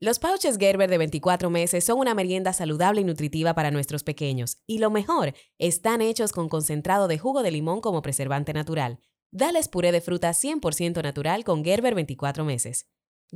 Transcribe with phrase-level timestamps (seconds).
[0.00, 4.58] Los pouches Gerber de 24 meses son una merienda saludable y nutritiva para nuestros pequeños.
[4.64, 9.00] Y lo mejor, están hechos con concentrado de jugo de limón como preservante natural.
[9.32, 12.86] Dales puré de fruta 100% natural con Gerber 24 meses.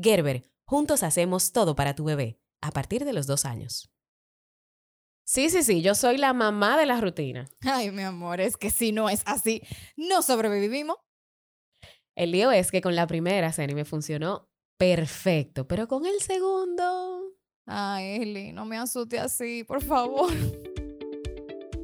[0.01, 3.91] Gerber, juntos hacemos todo para tu bebé, a partir de los dos años.
[5.25, 7.49] Sí, sí, sí, yo soy la mamá de la rutina.
[7.63, 9.63] Ay, mi amor, es que si no es así,
[9.97, 10.97] no sobrevivimos.
[12.15, 17.21] El lío es que con la primera, Seni, me funcionó perfecto, pero con el segundo...
[17.67, 20.33] Ay, Eli, no me asuste así, por favor.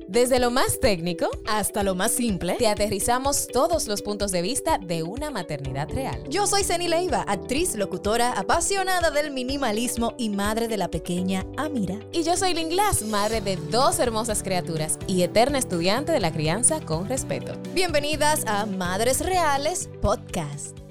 [0.09, 4.79] Desde lo más técnico hasta lo más simple, te aterrizamos todos los puntos de vista
[4.79, 6.25] de una maternidad real.
[6.31, 12.01] Yo soy Ceni Leiva, actriz, locutora, apasionada del minimalismo y madre de la pequeña Amira.
[12.11, 16.33] Y yo soy Lynn Glass, madre de dos hermosas criaturas y eterna estudiante de la
[16.33, 17.53] crianza con respeto.
[17.75, 20.88] Bienvenidas a Madres Reales Podcast.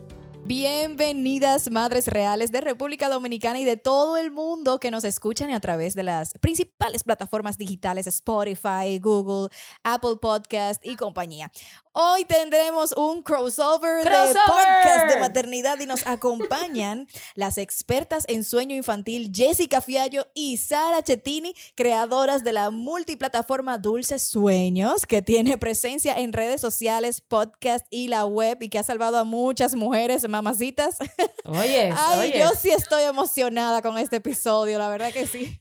[0.48, 5.60] Bienvenidas, madres reales de República Dominicana y de todo el mundo que nos escuchan a
[5.60, 9.50] través de las principales plataformas digitales Spotify, Google,
[9.84, 11.52] Apple Podcast y compañía.
[12.00, 18.76] Hoy tendremos un crossover, de podcast de maternidad y nos acompañan las expertas en sueño
[18.76, 26.14] infantil Jessica Fiallo y Sara Chetini, creadoras de la multiplataforma Dulces Sueños, que tiene presencia
[26.14, 30.98] en redes sociales, podcast y la web y que ha salvado a muchas mujeres, mamacitas.
[31.46, 35.60] Oye, Ay, yo sí estoy emocionada con este episodio, la verdad que sí.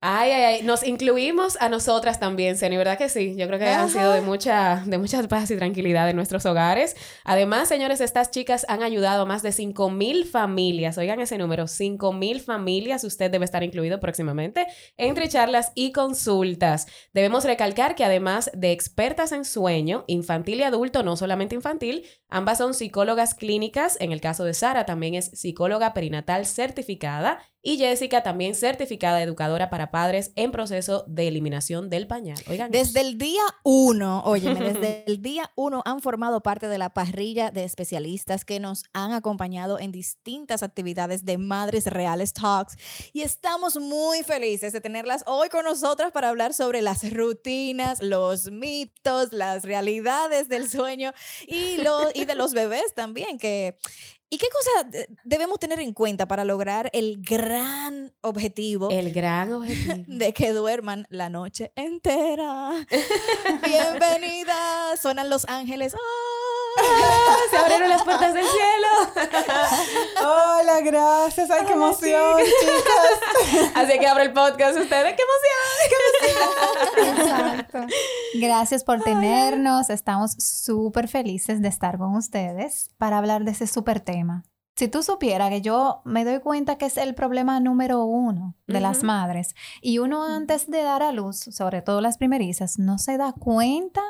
[0.00, 3.34] Ay, ay, ay, nos incluimos a nosotras también, Seni, ¿verdad que sí?
[3.36, 6.94] Yo creo que han sido de mucha, de mucha paz y tranquilidad en nuestros hogares.
[7.24, 10.98] Además, señores, estas chicas han ayudado a más de 5 mil familias.
[10.98, 13.02] Oigan ese número, 5 mil familias.
[13.02, 16.86] Usted debe estar incluido próximamente entre charlas y consultas.
[17.12, 22.58] Debemos recalcar que además de expertas en sueño, infantil y adulto, no solamente infantil, ambas
[22.58, 23.96] son psicólogas clínicas.
[23.98, 29.68] En el caso de Sara, también es psicóloga perinatal certificada y Jessica, también certificada educadora
[29.68, 32.38] para padres en proceso de eliminación del pañal.
[32.48, 32.70] Oigan.
[32.70, 37.50] Desde el día uno, oye, desde el día uno han formado parte de la parrilla
[37.50, 42.76] de especialistas que nos han acompañado en distintas actividades de Madres Reales Talks.
[43.12, 48.50] Y estamos muy felices de tenerlas hoy con nosotras para hablar sobre las rutinas, los
[48.50, 51.12] mitos, las realidades del sueño
[51.46, 53.78] y, lo, y de los bebés también, que
[54.30, 58.90] ¿Y qué cosas debemos tener en cuenta para lograr el gran objetivo?
[58.90, 60.04] El gran objetivo.
[60.06, 62.72] De que duerman la noche entera.
[63.64, 65.00] Bienvenidas.
[65.00, 65.94] Suenan los ángeles.
[65.94, 65.98] ¡Ah!
[67.50, 69.22] Se abrieron las puertas del cielo.
[70.20, 71.50] Hola, gracias.
[71.50, 73.72] Ay, qué emoción, chicas.
[73.74, 75.14] Así que abre el podcast ustedes.
[75.14, 75.57] ¡Qué emoción!
[78.34, 79.90] Gracias por tenernos.
[79.90, 84.44] Estamos súper felices de estar con ustedes para hablar de ese súper tema.
[84.76, 88.80] Si tú supieras que yo me doy cuenta que es el problema número uno de
[88.80, 93.16] las madres y uno antes de dar a luz, sobre todo las primerizas, no se
[93.16, 94.02] da cuenta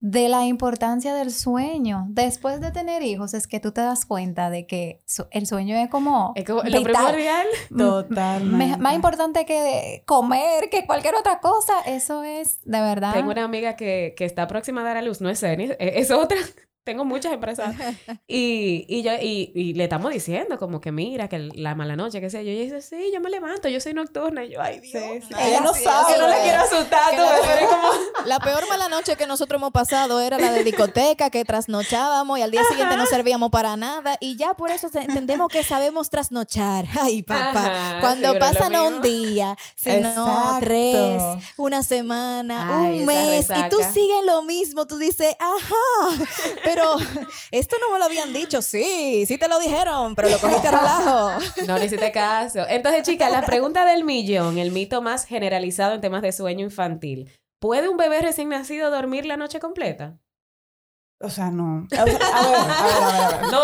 [0.00, 2.06] de la importancia del sueño.
[2.10, 5.88] Después de tener hijos es que tú te das cuenta de que el sueño es
[5.88, 7.46] como, es como lo primordial.
[7.76, 8.76] Totalmente.
[8.76, 11.80] más importante que comer, que cualquier otra cosa.
[11.86, 13.14] Eso es de verdad.
[13.14, 16.10] Tengo una amiga que, que está próxima a dar a luz, no es Zenith, es
[16.10, 16.38] otra
[16.86, 17.74] tengo muchas empresas.
[18.28, 22.20] Y, y, yo, y, y, le estamos diciendo como que mira, que la mala noche,
[22.20, 22.50] que sé yo.
[22.50, 24.44] Y ella dice, sí, yo me levanto, yo soy nocturna.
[24.44, 24.92] Y yo, ay, Dios.
[24.92, 26.14] Sí, ella no sabe.
[26.14, 27.10] Que no le quiero asustar.
[27.10, 27.88] Tú, la, como...
[28.24, 32.42] la peor mala noche que nosotros hemos pasado era la de discoteca, que trasnochábamos y
[32.42, 34.16] al día siguiente no servíamos para nada.
[34.20, 36.86] Y ya por eso entendemos que sabemos trasnochar.
[37.00, 37.98] Ay, papá.
[38.00, 41.22] Cuando pasa no un día, sino tres,
[41.56, 43.48] una semana, un mes.
[43.50, 44.86] Y tú sigues lo mismo.
[44.86, 46.26] Tú dices, ajá.
[46.64, 46.96] Pero pero
[47.50, 48.60] esto no me lo habían dicho.
[48.62, 51.30] Sí, sí te lo dijeron, pero lo cogiste a relajo.
[51.66, 52.60] No le hiciste caso.
[52.68, 57.30] Entonces, chicas, la pregunta del millón, el mito más generalizado en temas de sueño infantil.
[57.60, 60.18] ¿Puede un bebé recién nacido dormir la noche completa?
[61.18, 61.86] O sea, no.
[61.98, 63.62] a, ver, a ver, a ver, No.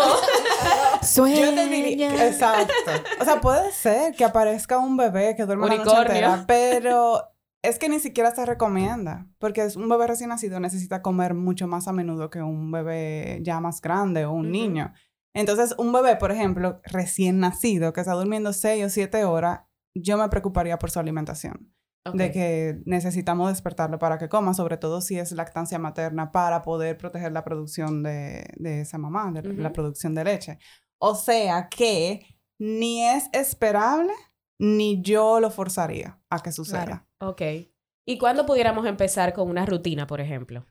[1.03, 2.25] Sueña.
[2.25, 2.73] exacto.
[3.19, 7.32] O sea, puede ser que aparezca un bebé que duerma la noche entera, pero
[7.63, 11.87] es que ni siquiera se recomienda, porque un bebé recién nacido necesita comer mucho más
[11.87, 14.93] a menudo que un bebé ya más grande o un niño.
[15.33, 19.61] Entonces, un bebé, por ejemplo, recién nacido, que está durmiendo 6 o 7 horas,
[19.95, 21.73] yo me preocuparía por su alimentación.
[22.13, 26.97] De que necesitamos despertarlo para que coma, sobre todo si es lactancia materna, para poder
[26.97, 30.59] proteger la producción de, esa mamá, de la producción de leche.
[30.97, 32.25] O sea que
[32.59, 34.11] ni es esperable
[34.59, 37.07] ni yo lo forzaría a que suceda.
[37.27, 37.41] Ok.
[38.05, 40.65] ¿Y cuándo pudiéramos empezar con una rutina, por ejemplo?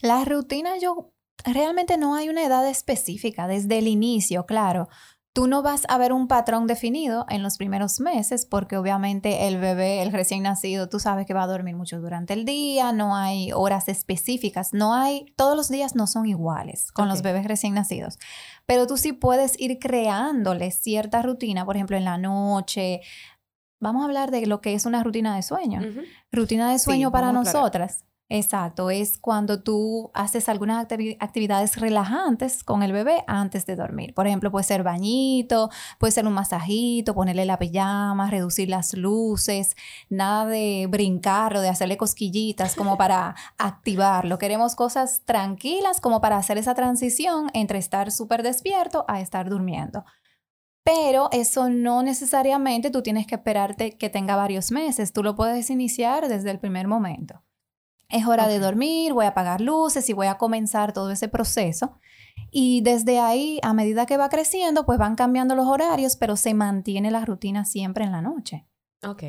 [0.00, 1.12] La rutina yo
[1.44, 4.88] realmente no hay una edad específica desde el inicio, claro.
[5.34, 9.58] Tú no vas a ver un patrón definido en los primeros meses porque obviamente el
[9.58, 13.16] bebé, el recién nacido, tú sabes que va a dormir mucho durante el día, no
[13.16, 17.72] hay horas específicas, no hay, todos los días no son iguales con los bebés recién
[17.72, 18.18] nacidos,
[18.66, 23.00] pero tú sí puedes ir creándole cierta rutina, por ejemplo, en la noche.
[23.82, 25.80] Vamos a hablar de lo que es una rutina de sueño.
[26.30, 30.86] Rutina de sueño para nosotras Exacto, es cuando tú haces algunas
[31.20, 34.14] actividades relajantes con el bebé antes de dormir.
[34.14, 35.68] Por ejemplo, puede ser bañito,
[35.98, 39.76] puede ser un masajito, ponerle la pijama, reducir las luces,
[40.08, 44.38] nada de brincar o de hacerle cosquillitas como para activarlo.
[44.38, 50.06] Queremos cosas tranquilas como para hacer esa transición entre estar súper despierto a estar durmiendo.
[50.84, 55.70] Pero eso no necesariamente tú tienes que esperarte que tenga varios meses, tú lo puedes
[55.70, 57.42] iniciar desde el primer momento
[58.12, 61.98] es hora de dormir, voy a apagar luces y voy a comenzar todo ese proceso.
[62.50, 66.52] Y desde ahí, a medida que va creciendo, pues van cambiando los horarios, pero se
[66.52, 68.66] mantiene la rutina siempre en la noche.
[69.02, 69.22] Ok.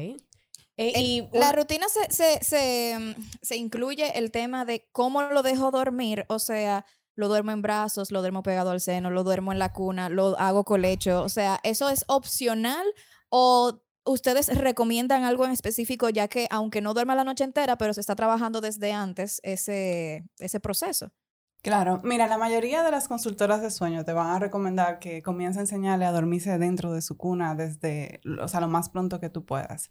[0.76, 6.26] Eh, y la rutina se, mm, se, incluye el tema de cómo lo dejo dormir,
[6.28, 6.86] o sea,
[7.16, 10.38] lo duermo en brazos, lo duermo pegado al seno, lo duermo en la cuna, lo
[10.40, 12.86] hago colecho, o sea, ¿eso es opcional
[13.30, 17.94] o ¿Ustedes recomiendan algo en específico, ya que aunque no duerma la noche entera, pero
[17.94, 21.14] se está trabajando desde antes ese, ese proceso?
[21.62, 25.60] Claro, mira, la mayoría de las consultoras de sueño te van a recomendar que comience
[25.60, 29.30] a enseñarle a dormirse dentro de su cuna desde, o sea, lo más pronto que
[29.30, 29.90] tú puedas.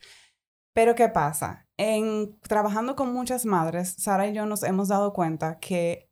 [0.74, 1.66] Pero ¿qué pasa?
[1.78, 6.11] En trabajando con muchas madres, Sara y yo nos hemos dado cuenta que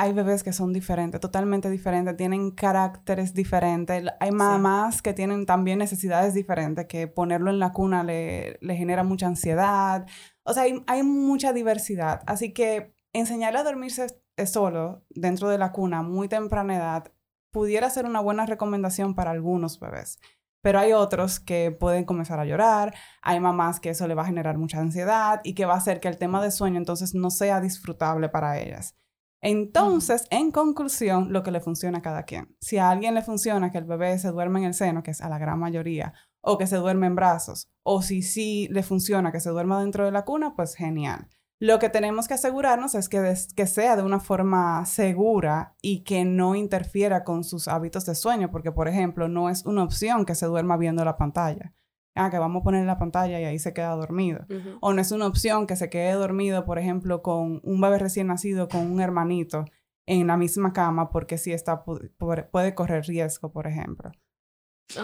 [0.00, 4.02] hay bebés que son diferentes, totalmente diferentes, tienen caracteres diferentes.
[4.18, 9.26] Hay mamás que tienen también necesidades diferentes, que ponerlo en la cuna le, genera mucha
[9.26, 10.06] ansiedad.
[10.42, 12.22] O sea, hay, mucha diversidad.
[12.26, 14.06] Así que enseñarle a dormirse
[14.46, 17.12] solo dentro de la cuna muy temprana edad
[17.50, 20.18] pudiera ser una buena recomendación para algunos bebés.
[20.62, 24.26] Pero hay otros que pueden comenzar a llorar, hay mamás que eso le va a
[24.26, 27.28] generar mucha ansiedad y que va a hacer que el tema de sueño entonces no
[27.30, 28.96] sea disfrutable para ellas.
[29.42, 32.54] Entonces, en conclusión, lo que le funciona a cada quien.
[32.60, 35.20] Si a alguien le funciona que el bebé se duerme en el seno, que es
[35.20, 39.32] a la gran mayoría, o que se duerme en brazos, o si sí le funciona
[39.32, 41.28] que se duerma dentro de la cuna, pues genial.
[41.58, 46.24] Lo que tenemos que asegurarnos es que, que sea de una forma segura y que
[46.24, 50.34] no interfiera con sus hábitos de sueño, porque, por ejemplo, no es una opción que
[50.34, 51.74] se duerma viendo la pantalla
[52.14, 54.46] ah, que vamos a poner en la pantalla y ahí se queda dormido.
[54.80, 58.28] O no es una opción que se quede dormido, por ejemplo, con un bebé recién
[58.28, 59.64] nacido, con un hermanito
[60.06, 64.10] en la misma cama, porque sí está, puede correr riesgo, por ejemplo.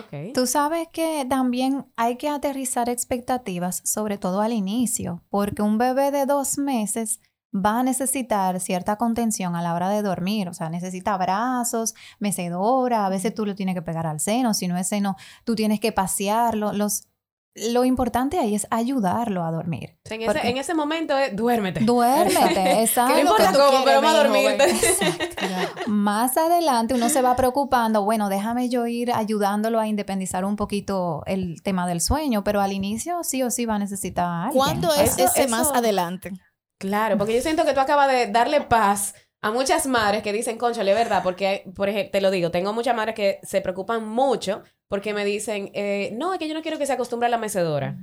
[0.06, 0.32] Okay.
[0.32, 6.10] Tú sabes que también hay que aterrizar expectativas, sobre todo al inicio, porque un bebé
[6.10, 7.20] de dos meses
[7.56, 13.06] va a necesitar cierta contención a la hora de dormir, o sea, necesita brazos, mecedora,
[13.06, 15.80] a veces tú lo tienes que pegar al seno, si no es seno, tú tienes
[15.80, 17.08] que pasearlo, los
[17.56, 19.96] lo importante ahí es ayudarlo a dormir.
[20.04, 21.80] En ese, en ese, momento es duérmete.
[21.80, 23.14] Duérmete, exacto.
[23.14, 24.74] no importa cómo, pero vamos a dormirte.
[25.86, 31.22] Más adelante uno se va preocupando, bueno, déjame yo ir ayudándolo a independizar un poquito
[31.26, 34.62] el tema del sueño, pero al inicio sí o sí va a necesitar a alguien.
[34.62, 36.32] ¿Cuándo es ese más adelante?
[36.78, 40.58] Claro, porque yo siento que tú acabas de darle paz a muchas madres que dicen,
[40.58, 41.22] conchale, ¿verdad?
[41.22, 45.24] Porque, por ejemplo, te lo digo, tengo muchas madres que se preocupan mucho porque me
[45.24, 47.96] dicen, eh, no, es que yo no quiero que se acostumbre a la mecedora.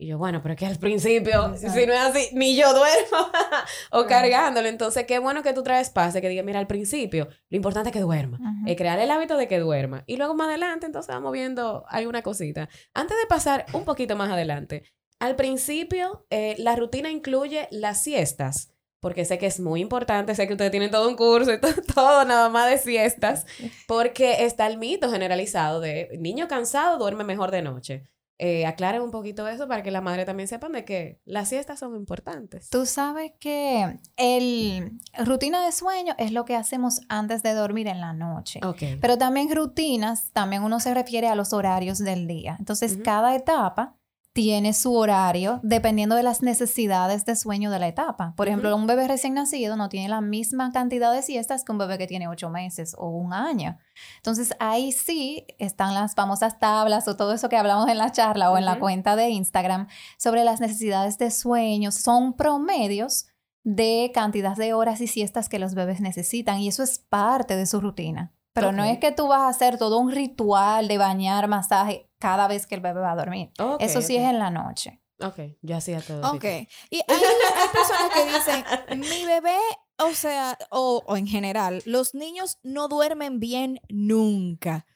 [0.00, 3.30] Y yo, bueno, pero es que al principio, si no es así, ni yo duermo
[3.92, 4.66] o cargándolo.
[4.66, 7.92] Entonces, qué bueno que tú traes paz que diga, mira, al principio, lo importante es
[7.92, 8.38] que duerma.
[8.66, 10.02] Es crear el hábito de que duerma.
[10.06, 12.70] Y luego más adelante, entonces vamos viendo alguna cosita.
[12.94, 14.84] Antes de pasar un poquito más adelante,
[15.20, 20.46] al principio, eh, la rutina incluye las siestas, porque sé que es muy importante, sé
[20.46, 21.60] que ustedes tienen todo un curso y
[21.94, 23.46] todo, nada más de siestas,
[23.86, 28.08] porque está el mito generalizado de niño cansado duerme mejor de noche.
[28.42, 31.78] Eh, aclaren un poquito eso para que la madre también sepan de que las siestas
[31.78, 32.70] son importantes.
[32.70, 38.00] Tú sabes que el rutina de sueño es lo que hacemos antes de dormir en
[38.00, 38.60] la noche.
[39.02, 42.56] Pero también rutinas, también uno se refiere a los horarios del día.
[42.58, 43.99] Entonces, cada etapa
[44.32, 48.34] tiene su horario dependiendo de las necesidades de sueño de la etapa.
[48.36, 51.78] Por ejemplo, un bebé recién nacido no tiene la misma cantidad de siestas que un
[51.78, 53.76] bebé que tiene ocho meses o un año.
[54.16, 58.52] Entonces ahí sí están las famosas tablas o todo eso que hablamos en la charla
[58.52, 61.90] o en la cuenta de Instagram sobre las necesidades de sueño.
[61.90, 63.26] Son promedios
[63.64, 67.66] de cantidad de horas y siestas que los bebés necesitan y eso es parte de
[67.66, 68.32] su rutina.
[68.52, 72.46] Pero no es que tú vas a hacer todo un ritual de bañar, masaje cada
[72.46, 73.50] vez que el bebé va a dormir.
[73.80, 75.00] Eso sí es en la noche.
[75.22, 76.32] Ok, yo hacía todo.
[76.32, 76.44] Ok.
[76.44, 79.58] Y hay, hay, personas que dicen, mi bebé,
[79.98, 84.86] o sea, o, o en general, los niños no duermen bien nunca.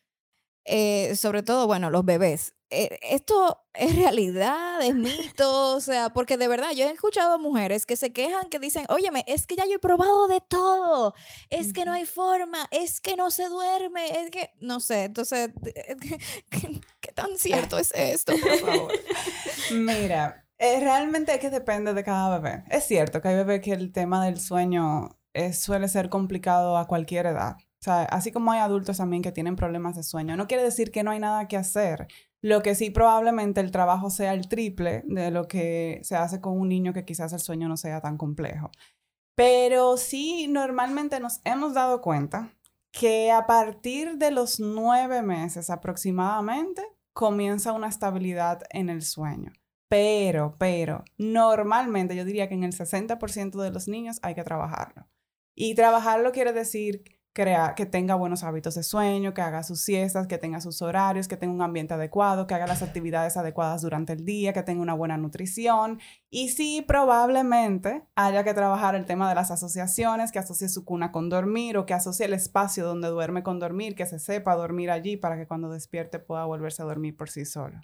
[0.66, 2.54] eh, sobre todo, bueno, los bebés.
[2.70, 5.76] Eh, ¿Esto es realidad, es mito?
[5.76, 9.24] O sea, porque de verdad yo he escuchado mujeres que se quejan, que dicen, óyeme,
[9.28, 11.14] es que ya yo he probado de todo,
[11.50, 15.50] es que no hay forma, es que no se duerme, es que, no sé, entonces,
[16.50, 16.80] ¿qué,
[17.14, 18.92] tan cierto es esto, por favor?
[19.72, 22.64] Mira, eh, realmente es que depende de cada bebé.
[22.70, 25.18] Es cierto que hay bebés que el tema del sueño
[25.52, 27.56] suele ser complicado a cualquier edad.
[27.58, 30.90] O sea, así como hay adultos también que tienen problemas de sueño, no quiere decir
[30.90, 32.06] que no hay nada que hacer.
[32.40, 36.58] Lo que sí probablemente el trabajo sea el triple de lo que se hace con
[36.58, 38.70] un niño que quizás el sueño no sea tan complejo.
[39.34, 42.54] Pero sí, normalmente nos hemos dado cuenta
[42.90, 46.82] que a partir de los nueve meses aproximadamente
[47.14, 49.52] comienza una estabilidad en el sueño.
[49.88, 55.08] Pero, pero, normalmente yo diría que en el 60% de los niños hay que trabajarlo.
[55.54, 57.04] Y trabajarlo quiere decir
[57.34, 61.36] que tenga buenos hábitos de sueño, que haga sus siestas, que tenga sus horarios, que
[61.36, 64.94] tenga un ambiente adecuado, que haga las actividades adecuadas durante el día, que tenga una
[64.94, 65.98] buena nutrición.
[66.30, 71.10] Y sí, probablemente haya que trabajar el tema de las asociaciones, que asocie su cuna
[71.10, 74.92] con dormir o que asocie el espacio donde duerme con dormir, que se sepa dormir
[74.92, 77.80] allí para que cuando despierte pueda volverse a dormir por sí solo.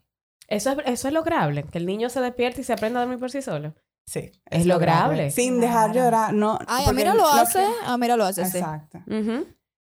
[0.46, 3.18] Eso es, eso es lograble, que el niño se despierte y se aprenda a dormir
[3.18, 3.74] por sí solo.
[4.10, 4.32] Sí.
[4.46, 5.30] Es, lograble.
[5.30, 6.58] Sin dejar llorar, no.
[6.66, 8.98] Ay, lo hace, a mira lo hace, Exacto.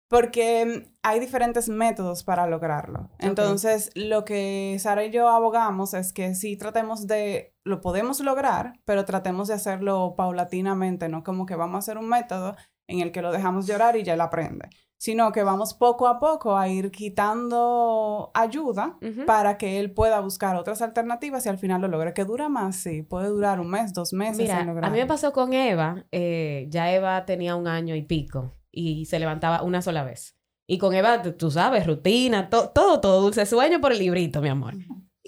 [0.08, 3.10] Porque hay diferentes métodos para lograrlo.
[3.20, 8.80] Entonces, lo que Sara y yo abogamos es que sí tratemos de, lo podemos lograr,
[8.84, 12.56] pero tratemos de hacerlo paulatinamente, no como que vamos a hacer un método
[12.88, 16.18] en el que lo dejamos llorar y ya él aprende sino que vamos poco a
[16.18, 21.82] poco a ir quitando ayuda para que él pueda buscar otras alternativas y al final
[21.82, 22.14] lo logre.
[22.14, 24.38] Que dura más, sí, puede durar un mes, dos meses.
[24.38, 28.54] Mira, a mí me pasó con Eva, eh, ya Eva tenía un año y pico
[28.70, 30.36] y se levantaba una sola vez.
[30.66, 34.74] Y con Eva, tú sabes, rutina, todo, todo dulce sueño por el librito, mi amor.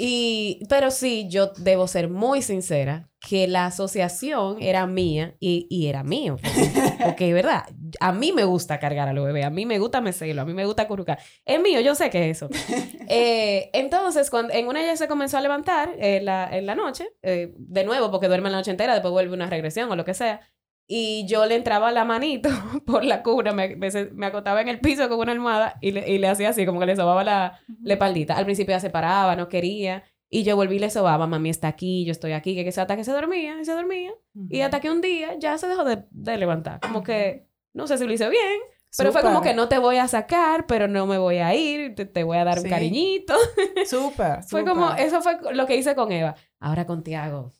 [0.01, 6.05] Y, pero sí, yo debo ser muy sincera que la asociación era mía y, era
[6.05, 6.37] mío.
[7.05, 7.65] Porque, verdad,
[8.01, 10.55] a mí me gusta cargar a los bebés, a mí me gusta mecerlo, a mí
[10.55, 11.19] me gusta curucar.
[11.45, 12.49] Es mío, yo sé que es eso.
[13.11, 17.85] Eh, entonces, cuando en una ella se comenzó a levantar en la, noche, eh, de
[17.85, 20.43] nuevo, porque duerme la noche entera, después vuelve una regresión o lo que sea.
[20.91, 22.49] Y yo le entraba la manito
[22.87, 26.19] por la cuna, me, me, acotaba en el piso con una almohada y le, y
[26.19, 28.37] le hacía así, como que le sobaba la, la, espaldita.
[28.37, 30.05] Al principio ya se paraba, no quería.
[30.31, 32.97] Y yo volví y le sobaba, mami está aquí, yo estoy aquí, que, que hasta
[32.97, 34.13] que se dormía, y se dormía.
[34.49, 36.81] Y hasta que un día ya se dejó de, de levantar.
[36.81, 38.61] Como que, no sé si lo hice bien,
[38.97, 41.95] pero fue como que no te voy a sacar, pero no me voy a ir,
[41.95, 43.35] te, te voy a dar un cariñito.
[43.87, 46.35] Súper, Fue como, eso fue lo que hice con Eva.
[46.59, 47.53] Ahora con Tiago,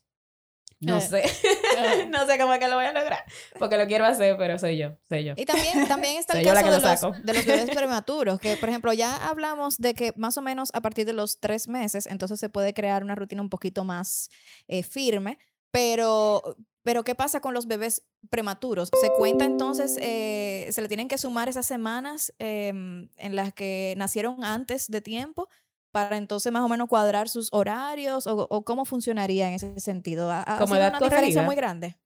[0.81, 1.25] no eh, sé.
[1.25, 2.07] Eh.
[2.11, 3.25] no sé cómo es que lo voy a lograr.
[3.59, 4.97] Porque lo quiero hacer, pero soy yo.
[5.09, 5.35] Soy yo.
[5.37, 8.39] Y también, también está el caso de los, de los, bebés prematuros.
[8.39, 11.69] Que, por ejemplo, ya hablamos de que más o menos a partir de los tres
[11.69, 14.31] meses, entonces se puede crear una rutina un poquito más
[14.69, 15.39] eh, firme.
[15.71, 16.57] Pero,
[16.89, 18.89] pero, ¿qué pasa con los bebés prematuros?
[18.99, 24.43] ¿Se cuenta entonces, se le tienen que sumar esas semanas em, en las que nacieron
[24.43, 25.51] antes de tiempo?
[25.91, 30.31] para entonces más o menos cuadrar sus horarios o, cómo funcionaría en ese sentido?
[30.31, 31.99] ¿Ha, ha una diferencia muy grande?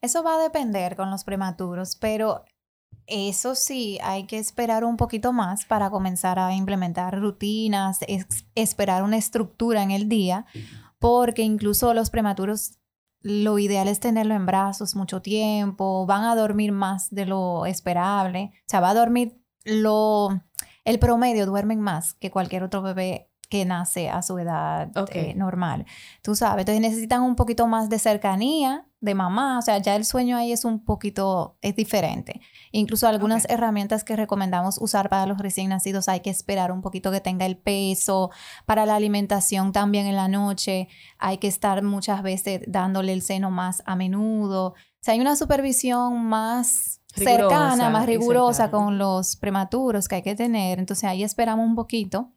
[0.00, 2.42] Eso va a depender con los prematuros, pero
[3.06, 7.98] eso sí, hay que esperar un poquito más para comenzar a implementar rutinas,
[8.54, 10.46] esperar una estructura en el día,
[10.98, 12.78] porque incluso los prematuros,
[13.24, 18.52] lo ideal es tenerlo en brazos mucho tiempo, van a dormir más de lo esperable,
[18.52, 20.28] o sea, va a dormir lo
[20.84, 25.86] el promedio duermen más que cualquier otro bebé que nace a su edad eh, normal.
[26.22, 30.06] Tú sabes, entonces necesitan un poquito más de cercanía de mamá, o sea, ya el
[30.06, 32.40] sueño ahí es un poquito, es diferente.
[32.72, 37.12] Incluso algunas herramientas que recomendamos usar para los recién nacidos hay que esperar un poquito
[37.12, 38.30] que tenga el peso,
[38.64, 43.50] para la alimentación también en la noche, hay que estar muchas veces dándole el seno
[43.50, 44.68] más a menudo.
[44.68, 50.34] O sea, hay una supervisión más cercana, más rigurosa con los prematuros que hay que
[50.34, 50.78] tener.
[50.78, 52.32] Entonces ahí esperamos un poquito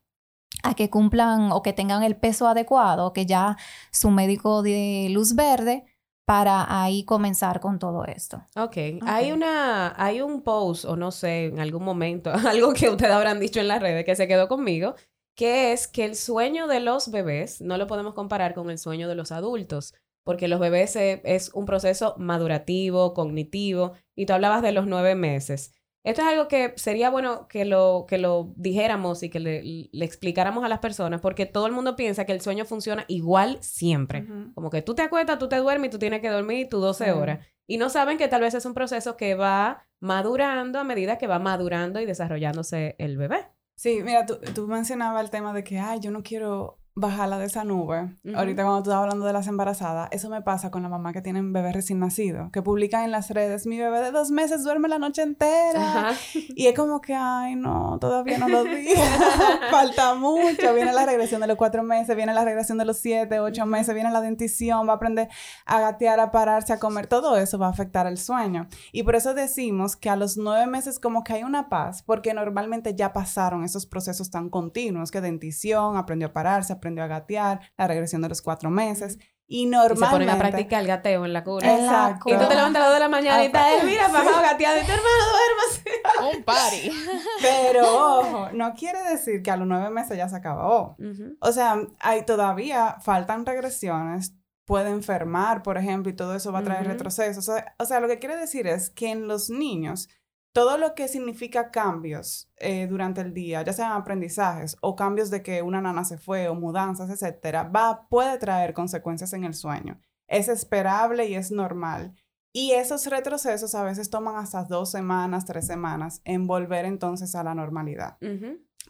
[0.64, 3.58] a que cumplan o que tengan el peso adecuado, que ya
[3.92, 5.86] su médico de luz verde
[6.26, 8.44] para ahí comenzar con todo esto.
[8.56, 8.78] Ok.
[9.06, 13.40] Hay una, hay un post, o no sé, en algún momento, algo que ustedes habrán
[13.40, 14.96] dicho en las redes que se quedó conmigo,
[15.36, 19.08] que es que el sueño de los bebés no lo podemos comparar con el sueño
[19.08, 19.94] de los adultos
[20.28, 25.72] porque los bebés es un proceso madurativo, cognitivo, y tú hablabas de los nueve meses.
[26.08, 30.64] Esto es algo que sería bueno que lo, que lo dijéramos y que le, explicáramos
[30.64, 34.26] a las personas, porque todo el mundo piensa que el sueño funciona igual siempre.
[34.56, 37.12] Como que tú te acuestas, tú te duermes y tú tienes que dormir tus 12
[37.12, 37.46] horas.
[37.68, 41.28] Y no saben que tal vez es un proceso que va madurando a medida que
[41.28, 43.46] va madurando y desarrollándose el bebé.
[43.76, 47.46] Sí, mira, tú, tú mencionabas el tema de que, ay, yo no quiero bajarla de
[47.46, 48.10] esa nube.
[48.36, 51.22] Ahorita cuando tú estás hablando de las embarazadas, eso me pasa con la mamá que
[51.22, 54.88] tienen bebé recién nacido, que publica en las redes, mi bebé de dos meses duerme
[54.88, 56.14] la noche entera.
[56.34, 58.88] Y es como que, ay, no, todavía no lo di.
[59.72, 60.74] Falta mucho.
[60.74, 63.94] Viene la regresión de los cuatro meses, viene la regresión de los siete, ocho meses,
[63.94, 65.30] viene la dentición, va a aprender
[65.66, 67.06] a gatear, a pararse, a comer.
[67.06, 68.68] Todo eso va a afectar el sueño.
[68.92, 72.34] Y por eso decimos que a los nueve meses como que hay una paz, porque
[72.34, 77.08] normalmente ya pasaron esos procesos tan continuos, que dentición, aprendió a pararse, aprendió aprendió a
[77.08, 79.20] gatear, la regresión de los cuatro meses.
[79.50, 80.04] Y normalmente...
[80.04, 81.74] Y se ponen a practicar el gateo en la cuna.
[81.74, 82.30] Exacto.
[82.30, 84.82] Y tú te levantas a las 2 de la mañana y estás, mira, bajado gateado.
[84.82, 86.38] Y tu hermano, duérmase.
[86.38, 86.92] Un party.
[87.42, 90.98] Pero, ojo, no quiere decir que a los nueve meses ya se acabó.
[91.40, 96.64] O sea, hay todavía, faltan regresiones, puede enfermar, por ejemplo, y todo eso va a
[96.64, 97.50] traer retrocesos.
[97.78, 100.10] o sea, lo que quiere decir es que en los niños
[100.58, 105.44] todo lo que significa cambios eh, durante el día, ya sean aprendizajes o cambios de
[105.44, 110.02] que una nana se fue o mudanzas, etcétera, va, puede traer consecuencias en el sueño.
[110.26, 112.16] Es esperable y es normal.
[112.52, 117.44] Y esos retrocesos a veces toman hasta dos semanas, tres semanas en volver entonces a
[117.44, 118.18] la normalidad.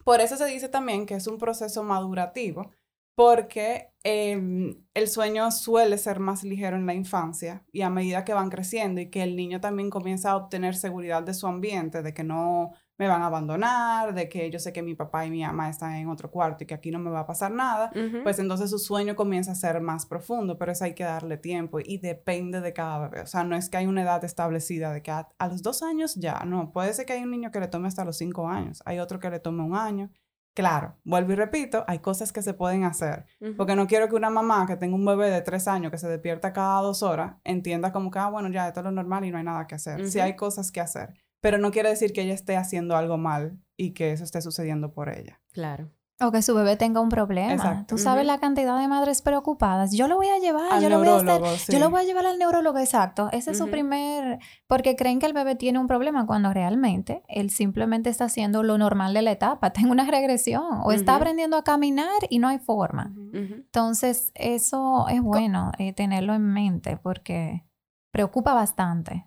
[0.04, 2.70] Por eso se dice también que es un proceso madurativo,
[3.18, 8.32] porque em, el sueño suele ser más ligero en la infancia y a medida que
[8.32, 12.14] van creciendo y que el niño también comienza a obtener seguridad de su ambiente, de
[12.14, 15.42] que no me van a abandonar, de que yo sé que mi papá y mi
[15.42, 17.90] mamá están en otro cuarto y que aquí no me va a pasar nada,
[18.22, 21.80] pues entonces su sueño comienza a ser más profundo, pero eso hay que darle tiempo
[21.80, 23.22] y depende de cada bebé.
[23.22, 25.82] O sea, no es que hay una edad establecida de que a, a los dos
[25.82, 28.48] años ya, no, puede ser que hay un niño que le tome hasta los cinco
[28.48, 30.08] años, hay otro que le tome un año
[30.54, 33.26] Claro, vuelvo y repito, hay cosas que se pueden hacer.
[33.56, 36.08] Porque no quiero que una mamá que tenga un bebé de tres años que se
[36.08, 39.30] despierta cada dos horas entienda como que, ah, bueno, ya, esto es lo normal y
[39.30, 40.08] no hay nada que hacer.
[40.08, 41.14] Sí hay cosas que hacer.
[41.40, 44.92] Pero no quiere decir que ella esté haciendo algo mal y que eso esté sucediendo
[44.92, 45.40] por ella.
[45.52, 45.92] Claro.
[46.20, 47.84] O que su bebé tenga un problema.
[47.86, 49.92] Tú sabes la cantidad de madres preocupadas.
[49.92, 52.26] Yo lo voy a llevar, yo lo voy a hacer, yo lo voy a llevar
[52.26, 53.28] al neurólogo, exacto.
[53.30, 57.50] Ese es su primer, porque creen que el bebé tiene un problema cuando realmente él
[57.50, 61.62] simplemente está haciendo lo normal de la etapa, tengo una regresión o está aprendiendo a
[61.62, 63.12] caminar y no hay forma.
[63.32, 67.64] Entonces, eso es bueno eh, tenerlo en mente porque
[68.10, 69.24] preocupa bastante.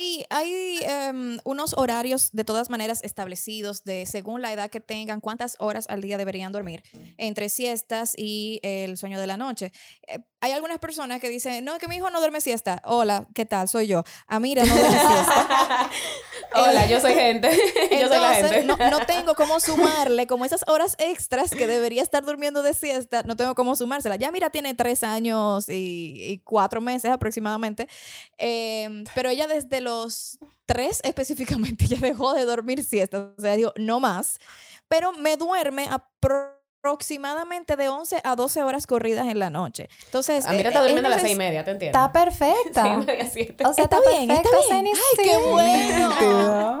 [0.00, 5.20] Y hay em, unos horarios de todas maneras establecidos de según la edad que tengan,
[5.20, 6.84] cuántas horas al día deberían dormir
[7.16, 9.72] entre siestas y el sueño de la noche.
[10.06, 12.80] Eh, hay algunas personas que dicen, no, que mi hijo no duerme siesta.
[12.84, 13.68] Hola, ¿qué tal?
[13.68, 14.04] Soy yo.
[14.28, 15.90] Ah, mira, no duerme siesta.
[16.54, 17.50] Hola, yo soy gente.
[17.90, 18.64] yo soy la gente.
[18.64, 23.22] No, no, tengo cómo sumarle, como esas horas extras que debería estar durmiendo de siesta,
[23.22, 24.16] no tengo cómo sumársela.
[24.16, 27.88] Ya mira, tiene tres años y, cuatro meses aproximadamente.
[28.38, 33.32] Em, pero ella desde los tres específicamente ya dejó de dormir siesta.
[33.36, 34.38] O sea, digo, no más.
[34.88, 36.04] Pero me duerme a
[36.78, 39.88] aproximadamente de 11 a 12 horas corridas en la noche.
[40.06, 42.00] Entonces, a mí está durmiendo a las 6 y media, ¿te entiendes?
[42.00, 42.98] Está perfecta.
[43.68, 44.86] O sea, está, bien, está bien.
[44.86, 46.80] Ay, qué bueno.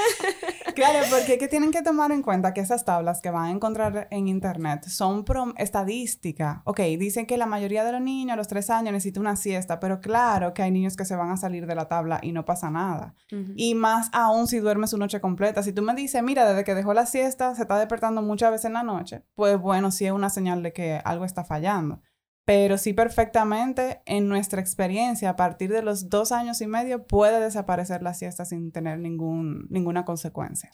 [0.74, 2.52] claro, porque ¿qué tienen que tomar en cuenta?
[2.52, 5.24] Que esas tablas que van a encontrar en internet son
[5.56, 6.62] estadística.
[6.64, 9.80] Ok, dicen que la mayoría de los niños a los 3 años necesitan una siesta,
[9.80, 12.44] pero claro que hay niños que se van a salir de la tabla y no
[12.44, 13.14] pasa nada.
[13.56, 15.62] Y más aún si duermes su noche completa.
[15.62, 18.66] Si tú me dices, mira, desde que dejó la siesta se está despertando muchas veces
[18.66, 22.00] en la noche, pues bueno, sí es una señal de que algo está fallando.
[22.44, 27.38] Pero sí perfectamente, en nuestra experiencia, a partir de los dos años y medio, puede
[27.38, 30.68] desaparecer la siesta sin tener ningún, ninguna consecuencia.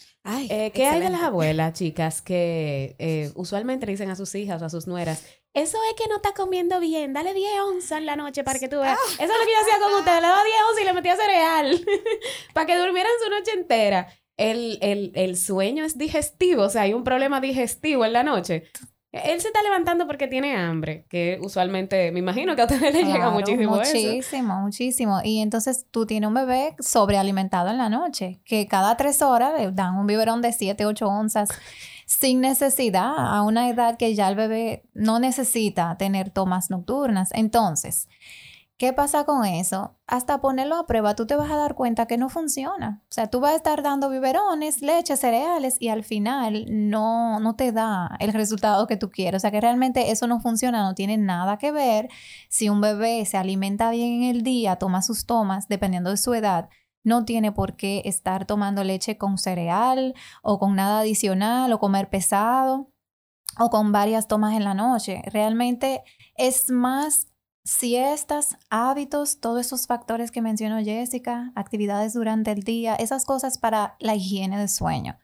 [0.48, 4.62] Eh, ¿Qué hay de las abuelas, chicas, que eh, usualmente le dicen a sus hijas
[4.62, 5.22] o a sus nueras,
[5.54, 8.68] eso es que no está comiendo bien, dale 10 onzas en la noche para que
[8.68, 8.98] tú veas.
[8.98, 9.12] Ah.
[9.14, 11.16] Eso es lo que yo hacía con usted, le daba 10 onzas y le metía
[11.16, 11.86] cereal
[12.54, 14.08] para que durmieran su noche entera.
[14.38, 18.64] El, el, el sueño es digestivo, o sea, hay un problema digestivo en la noche.
[19.10, 23.06] Él se está levantando porque tiene hambre, que usualmente me imagino que a ustedes les
[23.06, 23.76] llega muchísimo.
[23.76, 25.20] Muchísimo, muchísimo.
[25.24, 29.72] Y entonces tú tienes un bebé sobrealimentado en la noche, que cada tres horas le
[29.72, 31.48] dan un biberón de 7, 8 onzas
[32.04, 37.30] sin necesidad, a una edad que ya el bebé no necesita tener tomas nocturnas.
[37.32, 38.08] Entonces,
[38.78, 39.96] ¿Qué pasa con eso?
[40.06, 43.02] Hasta ponerlo a prueba, tú te vas a dar cuenta que no funciona.
[43.10, 47.56] O sea, tú vas a estar dando biberones, leche, cereales y al final no, no
[47.56, 49.38] te da el resultado que tú quieres.
[49.38, 52.08] O sea, que realmente eso no funciona, no tiene nada que ver
[52.48, 56.32] si un bebé se alimenta bien en el día, toma sus tomas, dependiendo de su
[56.34, 56.68] edad.
[57.02, 62.10] No tiene por qué estar tomando leche con cereal o con nada adicional o comer
[62.10, 62.92] pesado
[63.58, 65.22] o con varias tomas en la noche.
[65.26, 66.04] Realmente
[66.36, 67.27] es más
[67.68, 73.96] siestas, hábitos, todos esos factores que mencionó Jessica, actividades durante el día, esas cosas para
[74.00, 75.18] la higiene del sueño.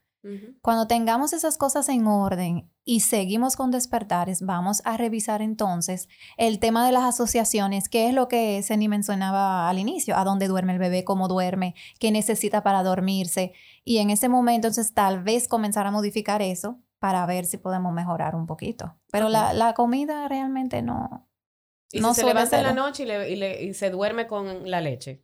[0.63, 6.59] Cuando tengamos esas cosas en orden y seguimos con despertares, vamos a revisar entonces el
[6.61, 10.73] tema de las asociaciones, qué es lo que Seni mencionaba al inicio, a dónde duerme
[10.73, 13.53] el bebé, cómo duerme, qué necesita para dormirse.
[13.85, 17.93] Y en ese momento, entonces, tal vez comenzar a modificar eso para ver si podemos
[17.93, 18.97] mejorar un poquito.
[19.13, 21.29] Pero la, la, comida realmente no...
[21.91, 24.81] ¿Y no si se levanta en la noche y, le, y se duerme con la
[24.81, 25.21] leche?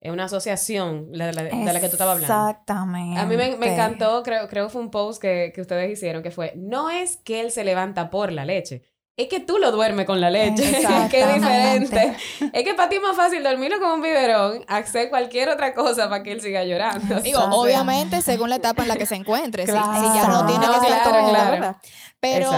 [0.00, 2.50] Es una asociación de la, que tú estabas hablando.
[2.50, 3.20] Exactamente.
[3.20, 6.30] A mí me, encantó, creo, creo que fue un post que, que, ustedes hicieron, que
[6.30, 8.84] fue, no es que él se levanta por la leche,
[9.18, 10.62] es que tú lo duermes con la leche.
[11.10, 12.16] Qué diferente.
[12.52, 16.08] es que para ti es más fácil dormirlo con un biberón, hacer cualquier otra cosa
[16.08, 17.20] para que él siga llorando.
[17.22, 19.66] Digo, obviamente, según la etapa en la que se encuentre.
[19.66, 21.76] Si, ya no tiene que ser claro, claro.
[22.20, 22.50] Pero,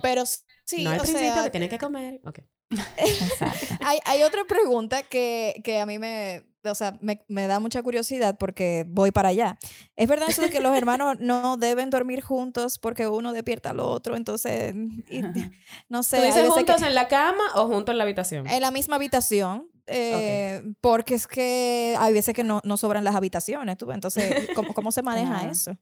[0.00, 0.24] pero
[0.64, 2.18] sí, no hay principio que tiene que comer.
[2.24, 2.44] Okay.
[3.80, 7.82] Hay, hay otra pregunta que, que a mí me o sea, me, me, da mucha
[7.82, 9.58] curiosidad porque voy para allá.
[9.96, 13.80] ¿Es verdad eso de que los hermanos no deben dormir juntos porque uno despierta al
[13.80, 14.16] otro?
[14.16, 14.74] Entonces,
[15.88, 16.18] no sé.
[16.18, 18.46] ¿Tú dices juntos en la cama o juntos en la habitación?
[18.46, 19.68] En la misma habitación.
[19.88, 23.76] Eh, porque es que hay veces que no, no sobran las habitaciones.
[23.76, 23.90] ¿tú?
[23.92, 25.76] Entonces, ¿cómo, cómo se maneja eso?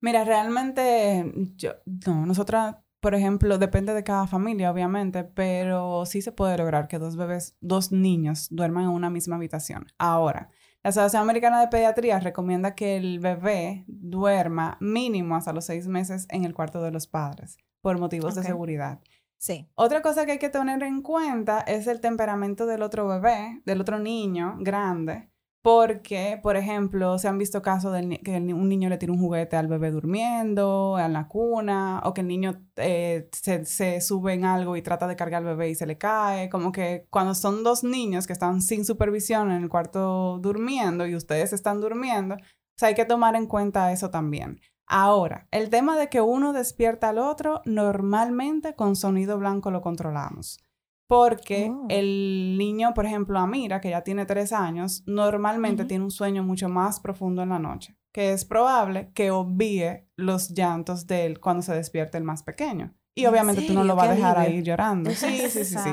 [0.00, 1.72] Mira, realmente, yo,
[2.06, 6.98] no, nosotras por ejemplo, depende de cada familia, obviamente, pero sí se puede lograr que
[6.98, 9.86] dos bebés, dos niños duerman en una misma habitación.
[9.98, 10.50] Ahora,
[10.82, 16.26] la Asociación Americana de Pediatría recomienda que el bebé duerma mínimo hasta los seis meses
[16.30, 19.00] en el cuarto de los padres, por motivos de seguridad.
[19.38, 19.68] Sí.
[19.74, 23.80] Otra cosa que hay que tener en cuenta es el temperamento del otro bebé, del
[23.80, 25.30] otro niño grande,
[25.66, 29.56] porque, por ejemplo, se han visto casos de que un niño le tira un juguete
[29.56, 34.76] al bebé durmiendo, en la cuna, o que el niño eh, se, sube en algo
[34.76, 36.48] y trata de cargar al bebé y se le cae.
[36.50, 41.16] Como que cuando son dos niños que están sin supervisión en el cuarto durmiendo y
[41.16, 44.60] ustedes están durmiendo, o hay que tomar en cuenta eso también.
[44.86, 50.60] Ahora, el tema de que uno despierta al otro, normalmente con sonido blanco lo controlamos.
[51.08, 51.86] Porque oh.
[51.88, 56.68] el niño, por ejemplo, Amira, que ya tiene tres años, normalmente tiene un sueño mucho
[56.68, 61.62] más profundo en la noche, que es probable que obvíe los llantos de él cuando
[61.62, 62.94] se despierte el más pequeño.
[63.14, 65.10] Y obviamente tú no lo vas a dejar ahí llorando.
[65.14, 65.90] Sí, sí, sí, sí.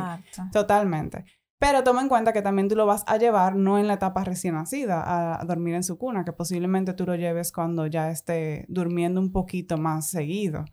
[0.51, 1.25] Totalmente.
[1.57, 4.25] Pero toma en cuenta que también tú lo vas a llevar no en la etapa
[4.25, 8.65] recién nacida, a dormir en su cuna, que posiblemente tú lo lleves cuando ya esté
[8.67, 10.65] durmiendo un poquito más seguido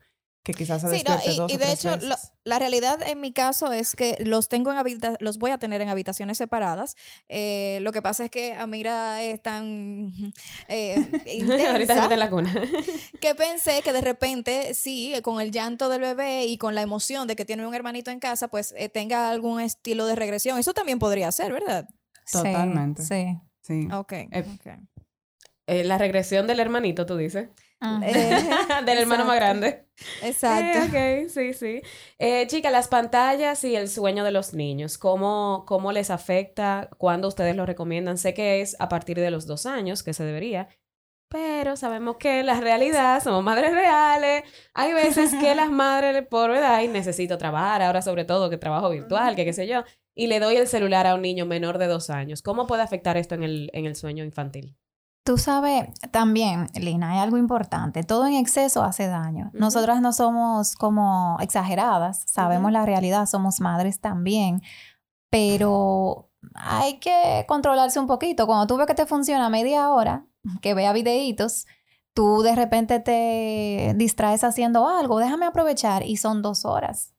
[0.43, 1.99] que quizás se sí, y, y, de hecho,
[2.45, 5.91] la realidad en mi caso es que los tengo en los voy a tener en
[5.91, 6.97] habitaciones separadas.
[7.29, 10.13] Eh, lo que pasa es que Amira es tan
[10.69, 12.55] eh, intensa la cuna.
[13.21, 17.29] que pensé que de repente, sí, con el llanto del bebé y con la emoción
[17.29, 20.59] de que tiene un hermanito en casa, pues eh, tenga algún estilo de regresión.
[20.59, 21.87] Eso también podría ser, ¿verdad?
[22.33, 23.03] Totalmente.
[23.03, 23.39] Sí.
[23.63, 23.89] Sí.
[23.93, 24.13] Ok.
[24.13, 25.85] Eh, okay.
[25.85, 27.51] la regresión del hermanito, tú dices.
[27.83, 28.51] Eh,
[28.85, 29.87] del hermano más grande.
[30.23, 30.97] Exacto.
[30.97, 31.83] Eh, ok, sí, sí.
[32.19, 36.91] Eh, chica, las pantallas y el sueño de los niños, ¿cómo, ¿cómo les afecta?
[36.99, 38.19] ¿Cuándo ustedes lo recomiendan?
[38.19, 40.69] Sé que es a partir de los dos años que se debería,
[41.29, 44.43] pero sabemos que la realidad, somos madres reales.
[44.75, 48.91] Hay veces que las madres, por verdad, y necesito trabajar, ahora sobre todo que trabajo
[48.91, 51.87] virtual, que qué sé yo, y le doy el celular a un niño menor de
[51.87, 52.43] dos años.
[52.43, 54.77] ¿Cómo puede afectar esto en el, en el sueño infantil?
[55.23, 58.03] Tú sabes, también, Lina, hay algo importante.
[58.03, 59.51] Todo en exceso hace daño.
[59.53, 64.63] Nosotras no somos como exageradas, sabemos la realidad, somos madres también,
[65.29, 68.47] pero hay que controlarse un poquito.
[68.47, 70.25] Cuando tú ves que te funciona media hora,
[70.63, 71.67] que vea videitos,
[72.15, 77.15] tú de repente te distraes haciendo algo, déjame aprovechar y son dos horas.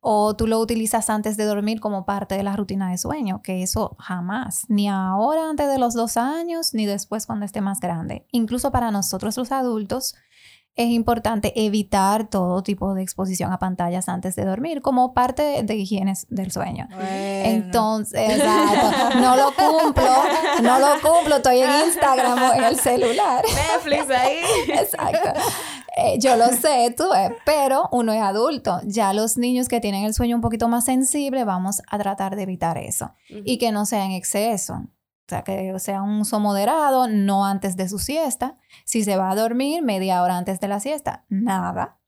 [0.00, 3.62] O tú lo utilizas antes de dormir como parte de la rutina de sueño, que
[3.62, 8.26] eso jamás, ni ahora antes de los dos años, ni después cuando esté más grande.
[8.30, 10.14] Incluso para nosotros los adultos,
[10.78, 15.74] es importante evitar todo tipo de exposición a pantallas antes de dormir como parte de
[15.74, 16.88] higiene del sueño.
[17.00, 18.40] Entonces,
[19.16, 20.14] no lo cumplo,
[20.62, 23.44] no lo cumplo, estoy en Instagram o en el celular.
[23.44, 24.38] Netflix ahí.
[24.68, 25.40] Exacto.
[25.96, 27.06] Eh, yo lo sé, tú,
[27.44, 28.80] pero uno es adulto.
[28.84, 32.44] Ya los niños que tienen el sueño un poquito más sensible, vamos a tratar de
[32.44, 34.84] evitar eso y que no sea en exceso.
[35.28, 38.56] O sea, que sea un uso moderado, no antes de su siesta.
[38.86, 41.98] Si se va a dormir, media hora antes de la siesta, nada.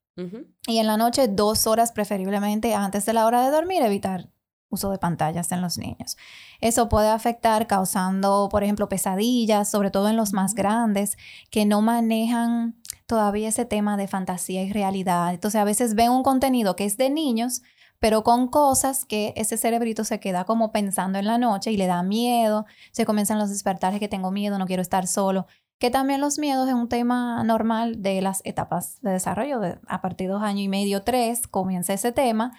[0.66, 4.30] Y en la noche, dos horas preferiblemente antes de la hora de dormir, evitar
[4.70, 6.16] uso de pantallas en los niños.
[6.60, 11.18] Eso puede afectar causando, por ejemplo, pesadillas, sobre todo en los más grandes,
[11.50, 15.34] que no manejan todavía ese tema de fantasía y realidad.
[15.34, 17.62] Entonces, a veces ven un contenido que es de niños,
[18.00, 21.86] pero con cosas que ese cerebrito se queda como pensando en la noche y le
[21.86, 25.46] da miedo, se comienzan los despertares que tengo miedo, no quiero estar solo,
[25.78, 30.00] que también los miedos es un tema normal de las etapas de desarrollo, de, a
[30.00, 32.52] partir de dos años y medio, tres, comienza ese tema,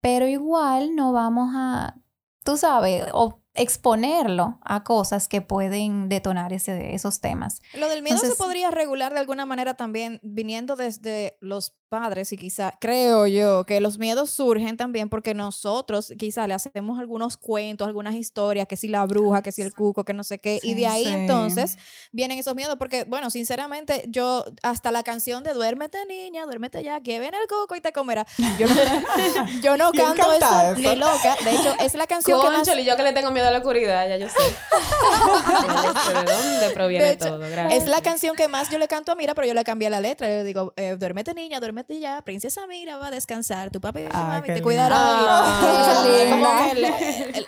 [0.00, 1.96] pero igual no vamos a,
[2.44, 7.60] tú sabes, o exponerlo a cosas que pueden detonar ese, esos temas.
[7.74, 12.36] Lo del miedo se podría regular de alguna manera también viniendo desde los padres y
[12.36, 17.86] quizá, creo yo, que los miedos surgen también porque nosotros quizá le hacemos algunos cuentos,
[17.86, 20.74] algunas historias, que si la bruja, que si el cuco, que no sé qué, y
[20.74, 21.78] de ahí entonces
[22.12, 27.00] vienen esos miedos, porque bueno, sinceramente yo hasta la canción de duérmete niña, duérmete ya,
[27.00, 28.26] que ven el cuco y te comerá.
[28.58, 32.66] Yo, no canto eso, ni loca, de hecho es la canción que más...
[32.66, 34.38] yo que le tengo miedo a la oscuridad, ya yo sé.
[36.26, 37.38] ¿De dónde proviene todo?
[37.38, 37.82] Gracias.
[37.82, 40.00] Es la canción que más yo le canto a Mira, pero yo le cambié la
[40.00, 44.00] letra, yo digo, eh, duérmete niña, duérmete ya, princesa Mira va a descansar, tu papi
[44.00, 44.98] y ah, mami te cuidarán.
[45.00, 46.04] Ah,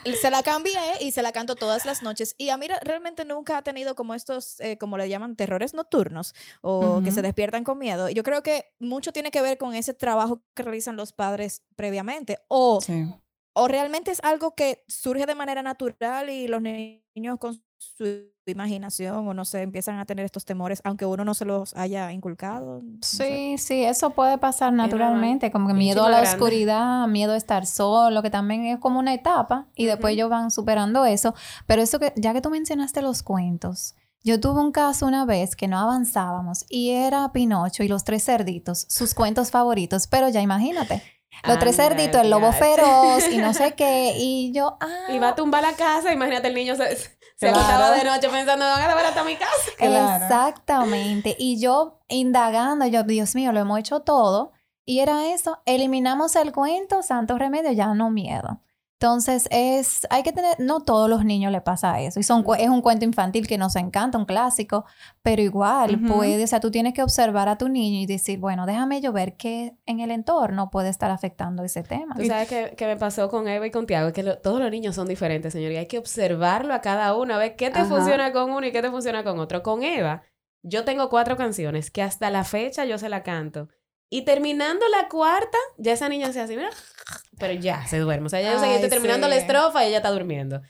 [0.20, 2.34] se la cambié y se la canto todas las noches.
[2.38, 6.34] Y a Mira realmente nunca ha tenido como estos, eh, como le llaman, terrores nocturnos
[6.60, 8.08] o que se despiertan con miedo.
[8.08, 12.38] Yo creo que mucho tiene que ver con ese trabajo que realizan los padres previamente.
[12.48, 12.80] O,
[13.52, 19.28] o realmente es algo que surge de manera natural y los niños con su imaginación
[19.28, 22.82] o no sé, empiezan a tener estos temores, aunque uno no se los haya inculcado.
[23.02, 27.66] sí, sí, eso puede pasar naturalmente, como que miedo a la oscuridad, miedo a estar
[27.66, 31.34] solo, que también es como una etapa y después ellos van superando eso.
[31.66, 35.56] Pero eso que, ya que tú mencionaste los cuentos, yo tuve un caso una vez
[35.56, 40.42] que no avanzábamos y era Pinocho y los tres cerditos, sus cuentos favoritos, pero ya
[40.42, 41.02] imagínate.
[41.44, 44.14] Los tres cerditos, el lobo feroz y no sé qué.
[44.16, 45.06] Y yo, ah.
[45.08, 47.94] Y va a tumbar la casa, imagínate el niño se, se claro.
[47.94, 49.70] de noche pensando, van a hasta mi casa.
[49.78, 51.36] Exactamente.
[51.38, 54.52] Y yo indagando, yo, Dios mío, lo hemos hecho todo.
[54.84, 58.60] Y era eso, eliminamos el cuento, santo remedio, ya no miedo.
[59.02, 62.20] Entonces, es, hay que tener, no todos los niños le pasa eso.
[62.20, 64.84] Y son, es un cuento infantil que nos encanta, un clásico,
[65.22, 68.66] pero igual puede, o sea, tú tienes que observar a tu niño y decir, bueno,
[68.66, 72.14] déjame yo ver qué en el entorno puede estar afectando ese tema.
[72.14, 75.08] Tú sabes que, me pasó con Eva y con Tiago, que todos los niños son
[75.08, 78.50] diferentes, señor, y hay que observarlo a cada uno, a ver qué te funciona con
[78.50, 79.62] uno y qué te funciona con otro.
[79.62, 80.24] Con Eva,
[80.62, 83.70] yo tengo cuatro canciones que hasta la fecha yo se la canto.
[84.10, 86.70] Y terminando la cuarta, ya esa niña se hace, mira,
[87.38, 88.26] pero ya se duerme.
[88.26, 90.60] O sea, ya yo sé que estoy terminando la estrofa y ella está durmiendo.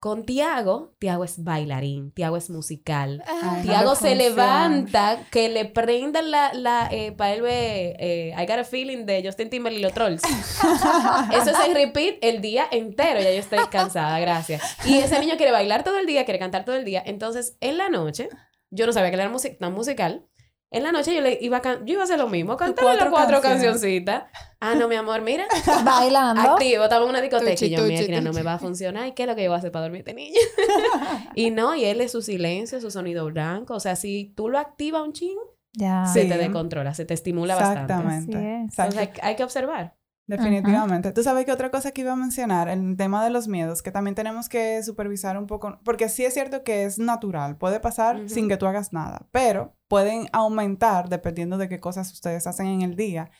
[0.00, 3.22] Con Tiago, Tiago es bailarín, Tiago es musical.
[3.62, 8.64] Tiago se levanta, que le prendan la, la eh, para él eh, I Got a
[8.64, 10.22] Feeling de Justin Timberlake y los trolls.
[11.34, 14.62] Eso es el repeat el día entero, ya yo estoy cansada, gracias.
[14.86, 17.02] Y ese niño quiere bailar todo el día, quiere cantar todo el día.
[17.04, 18.30] Entonces, en la noche,
[18.70, 20.26] yo no sabía que él era tan musical,
[20.72, 23.10] en la noche yo le iba a yo iba a hacer lo mismo, cantar las
[23.10, 24.24] cuatro cancioncitas.
[24.60, 25.46] Ah, no, mi amor, mira.
[25.84, 26.52] Bailando.
[26.52, 29.08] Activo, estaba en una discoteca y yo, mira, no me va a funcionar.
[29.08, 30.38] ¿Y qué es lo que yo voy a hacer para dormir este niño?
[31.34, 33.74] y no, y él es su silencio, su sonido blanco.
[33.74, 35.38] O sea, si tú lo activas un ching,
[35.72, 36.06] ya.
[36.06, 38.64] se te descontrola, se te estimula bastante.
[38.66, 39.20] Exactamente.
[39.22, 39.96] hay, que observar.
[40.36, 41.12] Definitivamente.
[41.12, 43.90] Tú sabes que otra cosa que iba a mencionar, el tema de los miedos, que
[43.90, 48.28] también tenemos que supervisar un poco, porque sí es cierto que es natural, puede pasar
[48.28, 52.82] sin que tú hagas nada, pero pueden aumentar dependiendo de qué cosas ustedes hacen en
[52.82, 53.30] el día.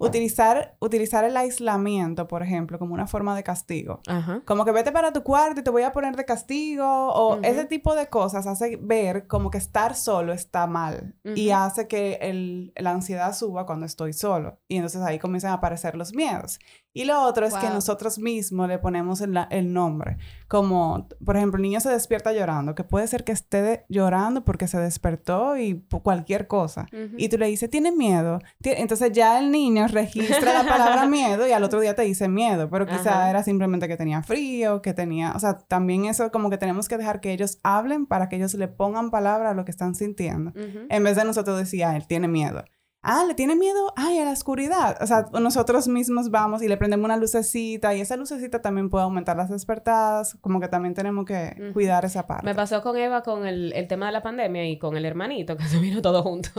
[0.00, 4.00] Utilizar, utilizar el aislamiento, por ejemplo, como una forma de castigo.
[4.44, 6.84] Como que vete para tu cuarto y te voy a poner de castigo.
[6.86, 11.16] O ese tipo de cosas hace ver como que estar solo está mal.
[11.24, 14.60] Y hace que el, la ansiedad suba cuando estoy solo.
[14.68, 16.60] Y entonces ahí comienzan a aparecer los miedos.
[16.94, 20.16] Y lo otro es que nosotros mismos le ponemos el, el, nombre.
[20.48, 24.66] Como, por ejemplo, el niño se despierta llorando, que puede ser que esté llorando porque
[24.66, 26.86] se despertó y cualquier cosa.
[27.16, 28.40] Y tú le dices, ¿tiene miedo?
[28.62, 32.68] Entonces ya el niño registra la palabra miedo y al otro día te dice miedo,
[32.70, 36.58] pero quizá era simplemente que tenía frío, que tenía, o sea, también eso como que
[36.58, 39.70] tenemos que dejar que ellos hablen para que ellos le pongan palabra a lo que
[39.70, 40.52] están sintiendo.
[40.88, 42.64] En vez de nosotros decir, ah, él tiene miedo
[43.02, 44.96] ah, le tiene miedo, ay, a la oscuridad.
[45.00, 49.04] O sea, nosotros mismos vamos y le prendemos una lucecita y esa lucecita también puede
[49.04, 52.44] aumentar las despertadas, como que también tenemos que cuidar esa parte.
[52.44, 55.56] Me pasó con Eva con el, el, tema de la pandemia y con el hermanito,
[55.56, 56.50] que se vino todo junto.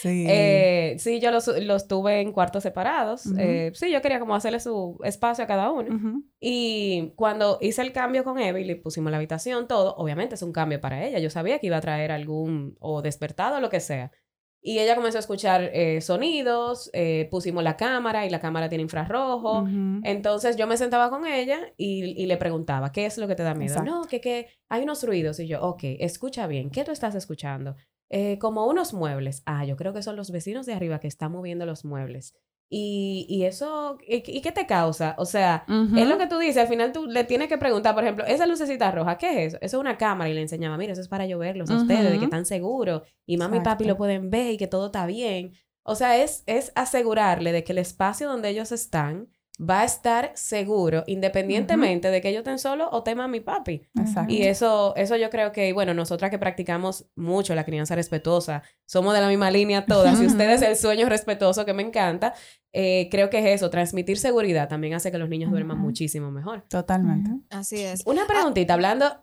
[0.00, 0.26] sí.
[0.40, 3.26] Eh, sí, yo los, los, tuve en cuartos separados.
[3.38, 6.22] eh, sí, yo quería como hacerle su espacio a cada uno.
[6.40, 10.42] Y cuando hice el cambio con Eva y le pusimos la habitación, todo, obviamente es
[10.42, 11.18] un cambio para ella.
[11.18, 14.12] Yo sabía que iba a traer algún o despertado o lo que sea.
[14.60, 18.82] Y ella comenzó a escuchar eh, sonidos, eh, pusimos la cámara y la cámara tiene
[18.82, 19.66] infrarrojo.
[20.02, 23.54] Entonces yo me sentaba con ella y, le preguntaba, ¿qué es lo que te da
[23.54, 23.82] miedo?
[23.82, 25.38] No, que, que hay unos ruidos.
[25.40, 27.76] Y yo, ok, escucha bien, ¿qué tú estás escuchando?
[28.10, 29.42] Eh, como unos muebles.
[29.46, 32.34] Ah, yo creo que son los vecinos de arriba que están moviendo los muebles.
[32.70, 35.14] Y, y eso, ¿y, qué te causa?
[35.16, 35.64] O sea,
[35.96, 38.46] es lo que tú dices, al final tú le tienes que preguntar, por ejemplo, esa
[38.46, 39.58] lucecita roja, ¿qué es eso?
[39.62, 42.12] Eso es una cámara y le enseñaba, mira, eso es para yo verlos a ustedes,
[42.12, 45.06] de que están seguros y mami y papi lo pueden ver y que todo está
[45.06, 45.52] bien.
[45.82, 49.28] O sea, es, es asegurarle de que el espacio donde ellos están
[49.60, 53.88] va a estar seguro, independientemente de que ellos estén solos o teman mi papi.
[53.98, 54.32] Exacto.
[54.32, 59.14] Y eso, eso yo creo que, bueno, nosotras que practicamos mucho la crianza respetuosa, somos
[59.14, 60.20] de la misma línea todas.
[60.20, 62.34] y ustedes el sueño respetuoso que me encanta,
[62.72, 66.62] eh, creo que es eso, transmitir seguridad también hace que los niños duerman muchísimo mejor.
[66.68, 67.30] Totalmente.
[67.50, 68.02] Así es.
[68.06, 69.20] Una preguntita, hablando,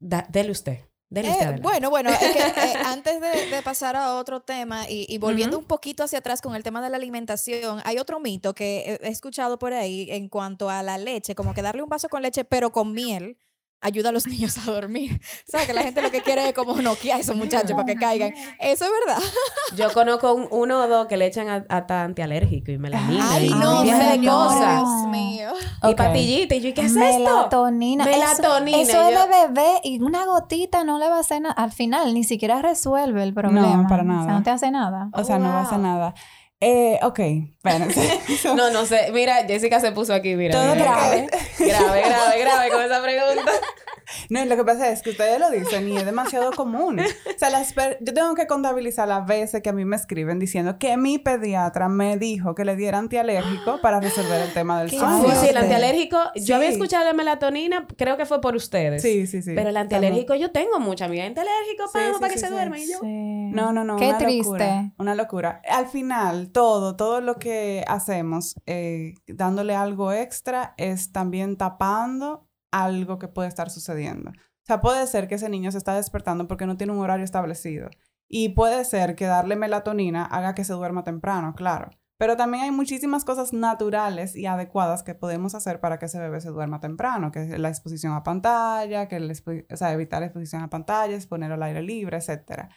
[0.00, 0.89] dele usted.
[1.12, 5.64] Eh, bueno, bueno, es que eh, antes de, pasar a otro tema y, volviendo un
[5.64, 9.58] poquito hacia atrás con el tema de la alimentación, hay otro mito que he escuchado
[9.58, 12.70] por ahí en cuanto a la leche, como que darle un vaso con leche pero
[12.70, 13.36] con miel
[13.80, 15.20] ayuda a los niños a dormir.
[15.46, 15.66] ¿Sabes?
[15.66, 18.32] Que la gente lo que quiere es como noquear a esos muchachos para que caigan.
[18.58, 19.22] Eso es verdad.
[19.76, 23.32] Yo conozco uno o dos que le echan hasta antialérgico y melanina.
[23.32, 25.50] Ay, no, Dios mío.
[25.82, 26.54] Y patillita.
[26.54, 28.04] Y yo, ¿qué es Melatonina.
[28.04, 28.78] Melatonina.
[28.78, 31.54] Eso, es de bebé y una gotita no le va a hacer nada.
[31.54, 33.76] Al final, ni siquiera resuelve el problema.
[33.76, 34.22] No, para nada.
[34.22, 35.10] O sea, no te hace nada.
[35.12, 36.14] O sea, no va a hacer nada.
[36.62, 37.18] Eh, ok,
[37.56, 38.20] espérense.
[38.54, 39.10] no, no sé.
[39.12, 40.52] Mira, Jessica se puso aquí, mira.
[40.52, 41.26] Todo grave.
[41.58, 43.52] grave, grave, grave con esa pregunta.
[44.28, 47.00] No, lo que pasa es que ustedes lo dicen y es demasiado común.
[47.00, 47.50] O sea,
[48.00, 51.88] yo tengo que contabilizar las veces que a mí me escriben diciendo que mi pediatra
[51.88, 55.24] me dijo que le diera antialérgico para resolver el tema del sueño.
[55.30, 56.18] Sí, sí, el antialérgico.
[56.34, 59.02] Yo había escuchado la melatonina, creo que fue por ustedes.
[59.02, 59.52] Sí, sí, sí.
[59.54, 62.78] Pero el antialérgico, yo tengo mucha amiga antialérgico para, para que se duerma.
[62.78, 63.00] Y yo.
[63.02, 63.96] No, no, no.
[63.96, 64.44] Qué una triste.
[64.44, 65.62] Locura, una locura.
[65.68, 73.18] Al final, todo, todo lo que hacemos, eh, dándole algo extra, es también tapando algo
[73.18, 74.30] que puede estar sucediendo.
[74.30, 77.24] O sea, puede ser que ese niño se está despertando porque no tiene un horario
[77.24, 77.88] establecido.
[78.28, 81.90] Y puede ser que darle melatonina haga que se duerma temprano, claro.
[82.20, 86.42] Pero también hay muchísimas cosas naturales y adecuadas que podemos hacer para que ese bebé
[86.42, 91.50] se duerma temprano, que la exposición a pantalla, que evitar la exposición a pantallas, poner
[91.50, 92.68] al aire libre, etcétera.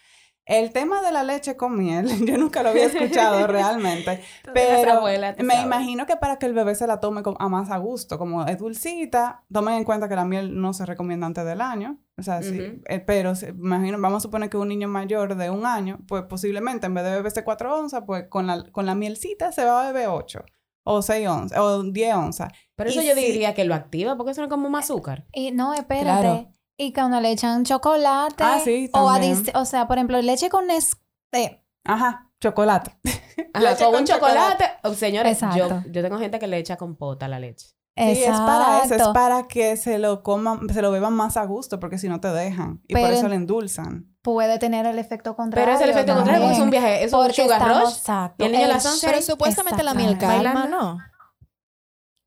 [0.46, 4.22] El tema de la leche con miel, yo nunca lo había escuchado realmente,
[4.54, 5.04] pero
[5.40, 8.46] me imagino que para que el bebé se la tome a más a gusto, como
[8.46, 12.24] es dulcita, tomen en cuenta que la miel no se recomienda antes del año, o
[12.24, 16.00] sea, sí, eh, pero imagino, vamos a suponer que un niño mayor de un año,
[16.08, 19.64] pues posiblemente en vez de beberse 4 onzas, pues con la, con la mielcita se
[19.64, 20.44] va a beber 8
[20.84, 22.52] o 6 onzas o 10 onzas.
[22.76, 25.26] Pero eso yo diría que lo activa porque eso no es como más azúcar.
[25.32, 26.50] Y no, espérate.
[26.78, 28.44] Y cuando le echan chocolate.
[28.44, 29.12] Ah, sí, o,
[29.60, 31.64] o sea, por ejemplo, leche con Nestlé.
[31.84, 32.98] Ajá, chocolate.
[33.54, 34.66] Ajá, con, un chocolate.
[34.84, 37.68] Oh, señores, yo, yo, tengo gente que le echa compota a la leche.
[37.96, 41.46] Sí, es para eso, es para que se lo coman, se lo beban más a
[41.46, 42.82] gusto, porque si no te dejan.
[42.88, 44.08] Y por eso le endulzan.
[44.24, 45.66] Puede tener el efecto contrario.
[45.66, 47.98] Pero es el efecto contrario, es un viaje, es un sugar rush.
[47.98, 48.44] Exacto.
[48.44, 50.98] Y el niño las Pero supuestamente la miel calma, ¿no?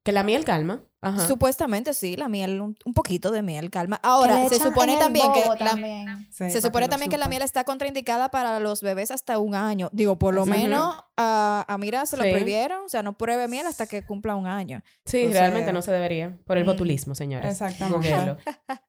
[0.05, 0.85] Que la miel calma.
[1.27, 4.01] Supuestamente sí, la miel, un, poquito de miel calma.
[4.03, 8.61] Ahora, se supone también que la, se supone también que la miel está contraindicada para
[8.61, 9.89] los bebés hasta un año.
[9.93, 13.87] Digo, por lo menos a, Mira se lo prohibieron, o sea, no pruebe miel hasta
[13.87, 14.83] que cumpla un año.
[15.05, 16.67] Sí, realmente no se debería, por el mm.
[16.67, 17.51] botulismo, señores.
[17.51, 18.37] Exactamente.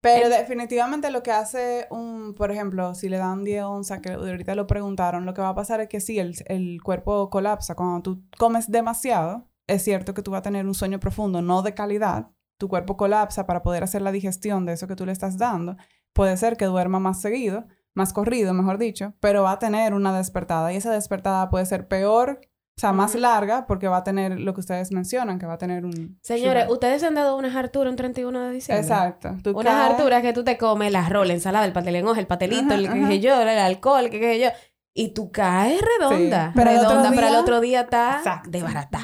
[0.00, 4.54] Pero definitivamente lo que hace un, por ejemplo, si le dan 10 onzas, que ahorita
[4.54, 8.02] lo preguntaron, lo que va a pasar es que sí, el, el cuerpo colapsa cuando
[8.02, 11.74] tú comes demasiado es cierto que tú vas a tener un sueño profundo, no de
[11.74, 15.38] calidad, tu cuerpo colapsa para poder hacer la digestión de eso que tú le estás
[15.38, 15.76] dando.
[16.12, 20.16] Puede ser que duerma más seguido, más corrido, mejor dicho, pero va a tener una
[20.16, 24.38] despertada y esa despertada puede ser peor, o sea, más larga porque va a tener
[24.38, 26.18] lo que ustedes mencionan, que va a tener un...
[26.22, 28.82] Señores, ustedes han dado unas harturas un 31 de diciembre.
[28.82, 29.34] Exacto.
[29.54, 32.74] unas harturas que tú te comes, la arroz, la ensalada, el pastel en el patelito,
[32.74, 34.48] el que yo, el alcohol, que, que yo
[34.96, 36.52] y tú caes redonda.
[36.54, 39.00] Pero redonda, pero el otro día está de barata.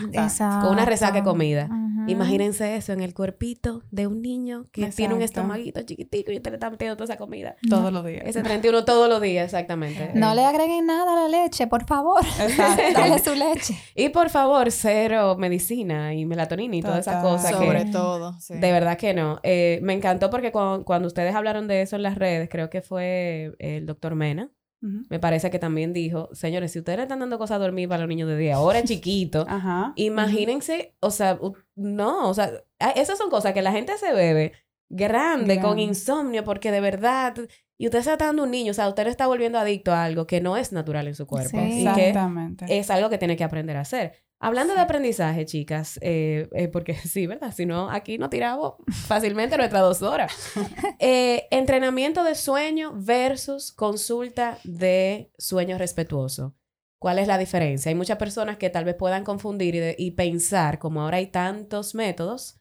[0.62, 1.68] Con una resaca de comida.
[2.08, 6.50] Imagínense eso en el cuerpito de un niño que tiene un estomaguito chiquitico y usted
[6.50, 7.56] le está metiendo toda esa comida.
[7.68, 8.22] Todos los días.
[8.24, 10.10] Ese 31 todos los días, exactamente.
[10.14, 12.22] No le agreguen nada a la leche, por favor.
[12.94, 13.76] Dale su leche.
[13.94, 17.52] Y por favor, cero medicina y melatonina y todas esas cosas.
[17.52, 18.34] Sobre todo.
[18.48, 19.40] De verdad que no.
[19.42, 22.80] Eh, me encantó porque cuando, cuando ustedes hablaron de eso en las redes, creo que
[22.80, 24.50] fue el doctor Mena
[24.82, 28.08] me parece que también dijo, señores, si ustedes están dando cosas a dormir para los
[28.08, 29.46] niños de día, ahora chiquito,
[29.94, 31.38] imagínense, o sea,
[31.76, 32.50] no, o sea,
[32.96, 34.52] esas son cosas que la gente se bebe
[34.88, 37.34] grande, con insomnio, porque de verdad,
[37.78, 40.40] y usted está dando un niño, o sea, usted está volviendo adicto a algo que
[40.40, 41.58] no es natural en su cuerpo.
[41.58, 42.66] Y Exactamente.
[42.68, 44.12] es algo que tiene que aprender a hacer.
[44.44, 47.54] Hablando de aprendizaje, chicas, eh, eh, porque sí, ¿verdad?
[47.54, 48.74] Si no, aquí no tiramos
[49.06, 50.32] fácilmente nuestras dos horas.
[51.04, 56.54] Eh, entrenamiento de sueño versus consulta de sueño respetuoso.
[57.00, 57.88] ¿Cuál es la diferencia?
[57.88, 62.56] Hay muchas personas que tal vez puedan confundir y, pensar, como ahora hay tantos métodos,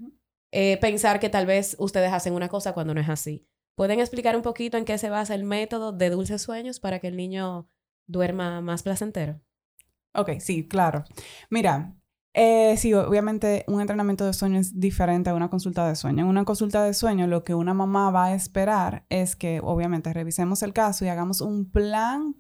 [0.52, 3.48] eh, pensar que tal vez ustedes hacen una cosa cuando no es así.
[3.76, 7.08] ¿Pueden explicar un poquito en qué se basa el método de dulces sueños para que
[7.08, 7.68] el niño
[8.08, 9.40] duerma más placentero?
[10.14, 11.06] Ok, sí, claro.
[11.50, 11.96] Mira,
[12.34, 16.24] eh, sí, obviamente un entrenamiento de sueño es diferente a una consulta de sueño.
[16.24, 20.14] En una consulta de sueño lo que una mamá va a esperar es que obviamente
[20.14, 22.36] revisemos el caso y hagamos un plan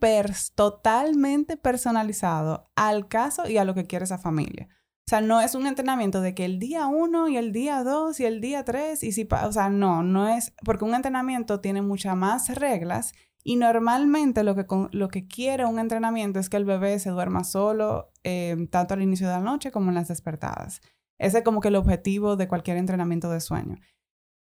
[0.55, 4.69] totalmente personalizado al caso y a lo que quiere esa familia.
[5.07, 8.22] O sea, no es un entrenamiento de que el día uno y el día dos
[8.22, 11.82] y el día tres y si, o sea, no, no es, porque un entrenamiento tiene
[11.82, 13.13] muchas más reglas
[13.43, 17.43] y normalmente lo que, lo que quiere un entrenamiento es que el bebé se duerma
[17.43, 20.81] solo, eh, tanto al inicio de la noche como en las despertadas.
[21.17, 23.77] Ese es como que el objetivo de cualquier entrenamiento de sueño.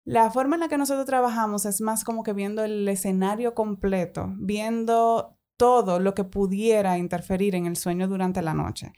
[0.04, 4.32] La forma en la que nosotros trabajamos es más como que viendo el escenario completo,
[4.38, 8.92] viendo todo lo que pudiera interferir en el sueño durante la noche.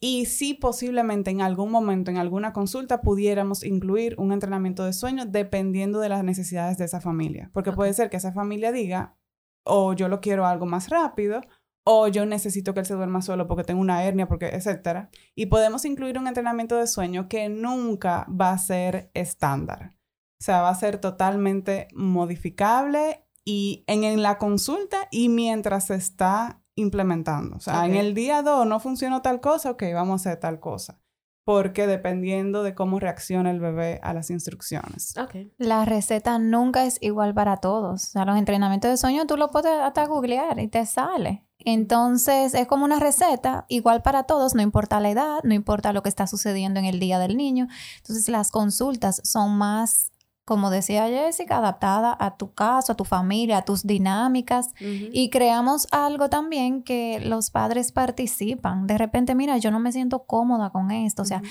[0.00, 5.26] Y si posiblemente en algún momento, en alguna consulta, pudiéramos incluir un entrenamiento de sueño
[5.26, 7.50] dependiendo de las necesidades de esa familia.
[7.52, 9.16] Porque puede ser que esa familia diga,
[9.64, 11.40] o yo lo quiero algo más rápido,
[11.84, 15.10] o yo necesito que él se duerma solo porque tengo una hernia, porque, etcétera.
[15.34, 19.94] Y podemos incluir un entrenamiento de sueño que nunca va a ser estándar.
[20.40, 26.62] O sea, va a ser totalmente modificable y en, la consulta y mientras se está
[26.76, 27.56] implementando.
[27.56, 30.60] O sea, en el día 2 no funcionó tal cosa, ok, vamos a hacer tal
[30.60, 31.01] cosa
[31.44, 35.16] porque dependiendo de cómo reacciona el bebé a las instrucciones.
[35.16, 35.52] Okay.
[35.58, 38.04] La receta nunca es igual para todos.
[38.04, 41.44] O sea, los entrenamientos de sueño tú lo puedes hasta googlear y te sale.
[41.64, 46.02] Entonces es como una receta igual para todos, no importa la edad, no importa lo
[46.02, 47.68] que está sucediendo en el día del niño.
[47.98, 50.11] Entonces las consultas son más
[50.44, 54.70] como decía Jessica, adaptada a tu caso, a tu familia, a tus dinámicas.
[54.80, 58.88] Y creamos algo también que los padres participan.
[58.88, 61.22] De repente, mira, yo no me siento cómoda con esto.
[61.22, 61.42] O sea,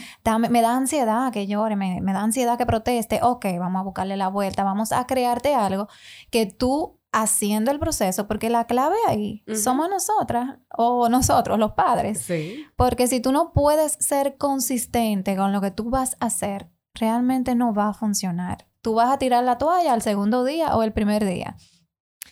[0.50, 3.20] me da ansiedad que llore, me, da ansiedad que proteste.
[3.24, 5.88] Ok, vamos a buscarle la vuelta, vamos a crearte algo
[6.30, 12.20] que tú haciendo el proceso, porque la clave ahí somos nosotras o nosotros, los padres.
[12.22, 12.66] Sí.
[12.76, 17.56] Porque si tú no puedes ser consistente con lo que tú vas a hacer, realmente
[17.56, 20.94] no va a funcionar tú vas a tirar la toalla al segundo día o el
[20.94, 21.56] primer día.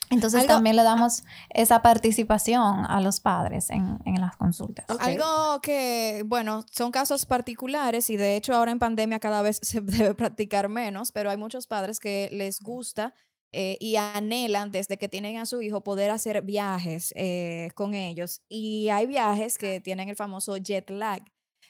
[0.10, 4.86] Entonces también le damos esa participación a los padres en, las consultas.
[5.00, 9.82] Algo que, bueno, son casos particulares y de hecho ahora en pandemia cada vez se
[9.82, 13.14] debe practicar menos, pero hay muchos padres que les gusta
[13.52, 18.42] eh, y anhelan desde que tienen a su hijo poder hacer viajes eh, con ellos.
[18.50, 21.22] Y hay viajes que tienen el famoso jet lag.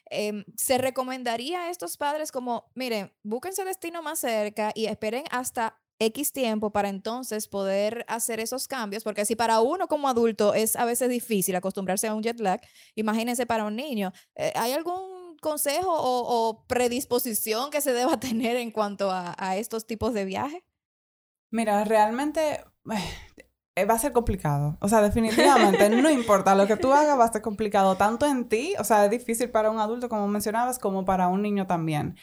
[0.10, 5.80] Em, se recomendaría a estos padres como, miren, búsquense destino más cerca y esperen hasta
[6.00, 10.76] X tiempo para entonces poder hacer esos cambios, porque si para uno como adulto es
[10.76, 12.62] a veces difícil acostumbrarse a un jet lag,
[12.96, 14.14] imagínense para un niño.
[14.36, 19.86] Eh, ¿Hay algún consejo o, predisposición que se deba tener en cuanto a, a estos
[19.86, 20.64] tipos de viajes?
[21.52, 23.49] Mira, realmente eh,
[23.86, 24.78] va a ser complicado.
[24.82, 28.48] O sea, definitivamente, no importa lo que tú hagas, va a ser complicado tanto en
[28.48, 32.16] ti, o sea, es difícil para un adulto, como mencionabas, como para un niño también.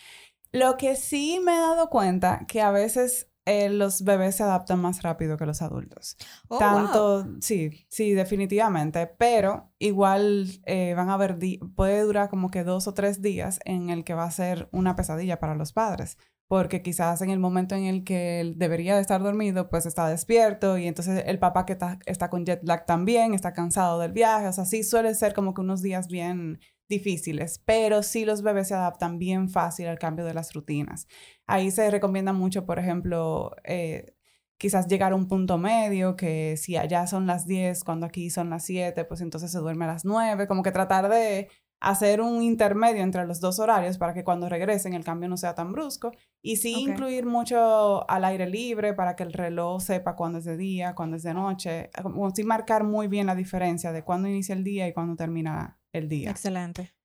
[0.53, 4.81] Lo que sí me he dado cuenta que a veces eh, los bebés se adaptan
[4.81, 6.17] más rápido que los adultos.
[6.49, 11.39] Oh, tanto, sí, sí, definitivamente, pero igual eh, van a haber,
[11.75, 14.97] puede durar como que dos o tres días en el que va a ser una
[14.97, 16.19] pesadilla para los padres
[16.49, 20.09] porque quizás en el momento en el que él debería de estar dormido, pues está
[20.09, 24.13] despierto y entonces el papá que está, está con jet lag también, está cansado del
[24.13, 28.43] viaje, o sea, sí suele ser como que unos días bien difíciles, pero sí los
[28.43, 31.09] bebés se adaptan bien fácil al cambio de las rutinas.
[31.47, 34.15] Ahí se recomienda mucho, por ejemplo, eh,
[34.59, 38.51] quizás llegar a un punto medio, que si allá son las 10, cuando aquí son
[38.51, 41.49] las 7, pues entonces se duerme a las 9, como que tratar de
[41.81, 45.55] hacer un intermedio entre los dos horarios para que cuando regresen el cambio no sea
[45.55, 46.13] tan brusco
[46.43, 50.57] y sí incluir mucho al aire libre para que el reloj sepa cuándo es de
[50.57, 54.55] día, cuándo es de noche, como sí marcar muy bien la diferencia de cuándo inicia
[54.55, 56.31] el día y cuándo termina el día.
[56.31, 56.97] Excelente.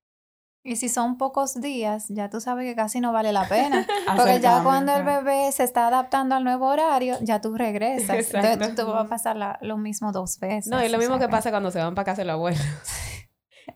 [0.63, 3.87] Y si son pocos días, ya tú sabes que casi no vale la pena.
[4.15, 8.31] Porque ya cuando el bebé se está adaptando al nuevo horario, ya tú regresas.
[8.33, 10.67] Entonces tú, vas a pasar lo mismo dos veces.
[10.67, 12.59] No, y lo mismo que pasa cuando se van para casa el abuelo.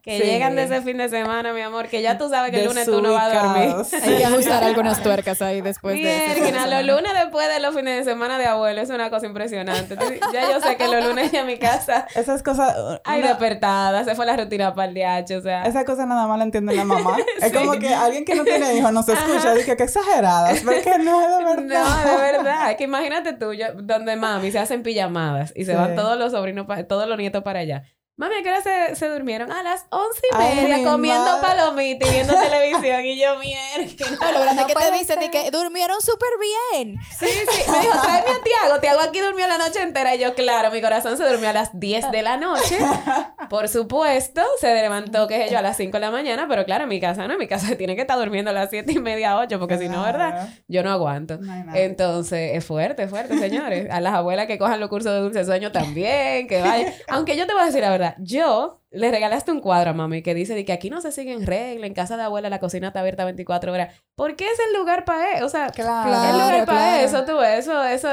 [0.02, 2.68] Que llegan de ese fin de semana, mi amor, que ya tú sabes que el
[2.68, 3.76] lunes tú no vas a dormir.
[4.04, 6.66] Hay que ajustar algunas tuercas ahí después de eso.
[6.70, 9.96] los lunes después de los fines de semana de abuelo es una cosa impresionante.
[10.34, 12.08] ya yo sé que los lunes ya a mi casa.
[12.16, 13.02] Esas cosas.
[13.04, 15.64] Hay despertadas, se fue la rutina para el DH, o sea.
[15.64, 17.18] Esas cosas nada más la entiende la mamá.
[17.42, 20.98] Es como que alguien que no tiene hijos no se escucha, dice que exageradas, porque
[21.00, 22.06] no es de verdad.
[22.06, 22.72] No, de verdad.
[22.72, 26.66] Es que imagínate tú, donde mami se hacen pijamadas y se van todos los sobrinos,
[26.88, 27.84] todos los nietos para allá
[28.18, 29.52] Mami, ¿a qué hora se, se durmieron?
[29.52, 33.04] A las once y media, comiendo palomitas y viendo televisión.
[33.04, 34.32] Y yo, mierda.
[34.32, 36.30] lo grande que te dicen de que durmieron súper
[36.72, 36.96] bien.
[37.20, 37.70] Sí, sí.
[37.70, 38.80] Me dijo, tráeme a Tiago.
[38.80, 40.16] Tiago aquí durmió la noche entera.
[40.16, 42.78] Y yo, claro, mi corazón se durmió a las 10 de la noche.
[43.50, 46.46] Por supuesto, se levantó, qué sé yo, a las 5 de la mañana.
[46.48, 47.34] Pero claro, en mi casa no.
[47.34, 49.60] En mi casa tiene que estar durmiendo a las 7 y media, 8.
[49.60, 50.48] Porque si no, ¿verdad?
[50.70, 51.38] Yo no aguanto.
[51.74, 53.92] Entonces, es fuerte, es fuerte, señores.
[53.92, 56.48] A las abuelas que cojan los cursos de dulce sueño también.
[56.48, 56.94] Que vayan.
[57.10, 60.22] Aunque yo te voy a decir la verdad yo le regalaste un cuadro a mami
[60.22, 62.88] que dice de que aquí no se siguen reglas, en casa de abuela la cocina
[62.88, 63.94] está abierta 24 horas.
[64.16, 65.46] ¿Por qué es el lugar para eso?
[65.46, 68.08] O sea, claro, es el lugar para eso, tú, eso, eso.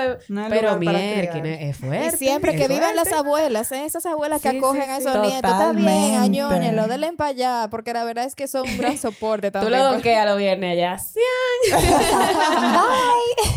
[0.51, 2.07] pero mierda, es fuerte.
[2.07, 3.85] Y siempre que vivan las abuelas, ¿eh?
[3.85, 8.03] esas abuelas que acogen a esos nietos, está bien, añóñenlo, denle para allá, porque la
[8.05, 9.73] verdad es que son un gran soporte también.
[9.73, 10.99] Tú lo donkeas los viernes allá.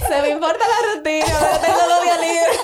[0.08, 2.60] Se me importa la rutina, pero tengo dos días libres.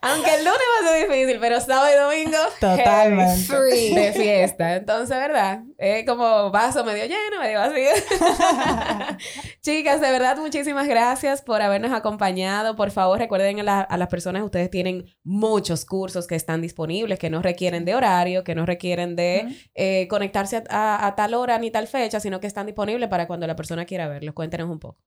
[0.00, 2.38] Aunque el lunes va a ser difícil, pero sábado y domingo.
[2.60, 3.54] Totalmente
[3.94, 4.76] de fiesta.
[4.76, 5.62] Entonces, ¿verdad?
[5.76, 7.90] Es como vaso medio lleno, medio vacío.
[9.62, 12.76] Chicas, de verdad, muchísimas gracias por habernos acompañado.
[12.76, 17.42] Por favor, recuerden a, las personas, ustedes tienen muchos cursos que están disponibles, que no
[17.42, 22.20] requieren de horario, que no requieren de eh, conectarse a, tal hora ni tal fecha,
[22.20, 24.34] sino que están disponibles para cuando la persona quiera verlos.
[24.34, 24.98] Cuéntenos un poco.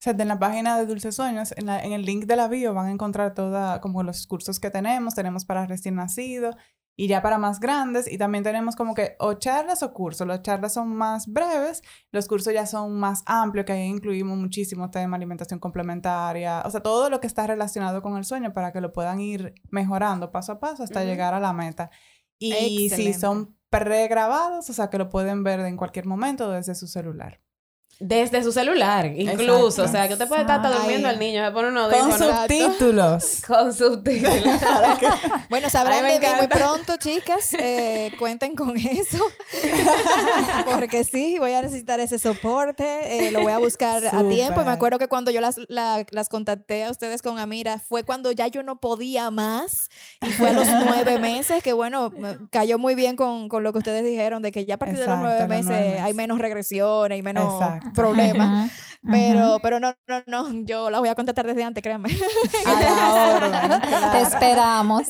[0.00, 2.72] O sea, en la página de Dulces Sueños, en, en, el link de la bio
[2.72, 5.14] van a encontrar toda, como los cursos que tenemos.
[5.14, 6.56] Tenemos para recién nacido
[6.96, 8.10] y ya para más grandes.
[8.10, 10.26] Y también tenemos como que o charlas o cursos.
[10.26, 11.82] Las charlas son más breves,
[12.12, 16.82] los cursos ya son más amplios, que ahí incluimos muchísimo tema alimentación complementaria, o sea,
[16.82, 20.52] todo lo que está relacionado con el sueño para que lo puedan ir mejorando paso
[20.52, 21.90] a paso hasta llegar a la meta.
[22.38, 26.86] Y si son pregrabados, o sea, que lo pueden ver en cualquier momento desde su
[26.86, 27.40] celular.
[28.02, 29.82] Desde su celular, incluso.
[29.82, 33.42] O sea, que usted puede estar durmiendo el niño, se pone unos Con subtítulos.
[33.46, 34.42] Con subtítulos.
[35.50, 37.52] bueno, sabrán de muy pronto, chicas.
[37.52, 39.22] Eh, cuenten con eso.
[40.64, 43.26] Porque sí, voy a necesitar ese soporte.
[43.26, 44.64] Eh, lo voy a buscar a tiempo.
[44.64, 48.46] Me acuerdo que cuando yo las, las contacté a ustedes con Amira, fue cuando ya
[48.46, 49.90] yo no podía más.
[50.22, 52.10] Y fue a los nueve meses, que bueno,
[52.50, 55.06] cayó muy bien con, con lo que ustedes dijeron, de que ya a partir de
[55.06, 57.60] los nueve meses, hay menos regresiones, hay menos
[57.94, 58.68] problema.
[59.02, 62.08] pero, pero no, no, no, yo la voy a contestar desde antes, créanme.
[64.12, 65.08] Te esperamos.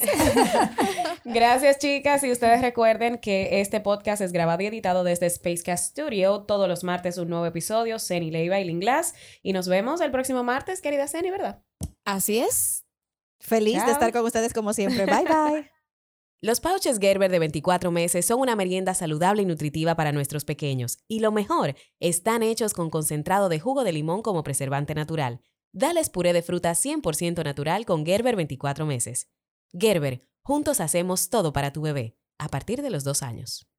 [1.24, 2.22] Gracias, chicas.
[2.24, 6.42] Y ustedes recuerden que este podcast es grabado y editado desde Spacecast Studio.
[6.42, 7.98] Todos los martes un nuevo episodio.
[7.98, 9.14] Ceni Leiva y Linglas.
[9.42, 11.62] Y nos vemos el próximo martes, querida Ceni, ¿verdad?
[12.04, 12.84] Así es.
[13.38, 15.06] Feliz de estar con ustedes como siempre.
[15.06, 15.79] Bye, bye.
[16.42, 20.98] Los pouches Gerber de 24 meses son una merienda saludable y nutritiva para nuestros pequeños.
[21.06, 25.42] Y lo mejor, están hechos con concentrado de jugo de limón como preservante natural.
[25.72, 29.28] Dales puré de fruta 100% natural con Gerber 24 meses.
[29.78, 33.69] Gerber, juntos hacemos todo para tu bebé, a partir de los dos años.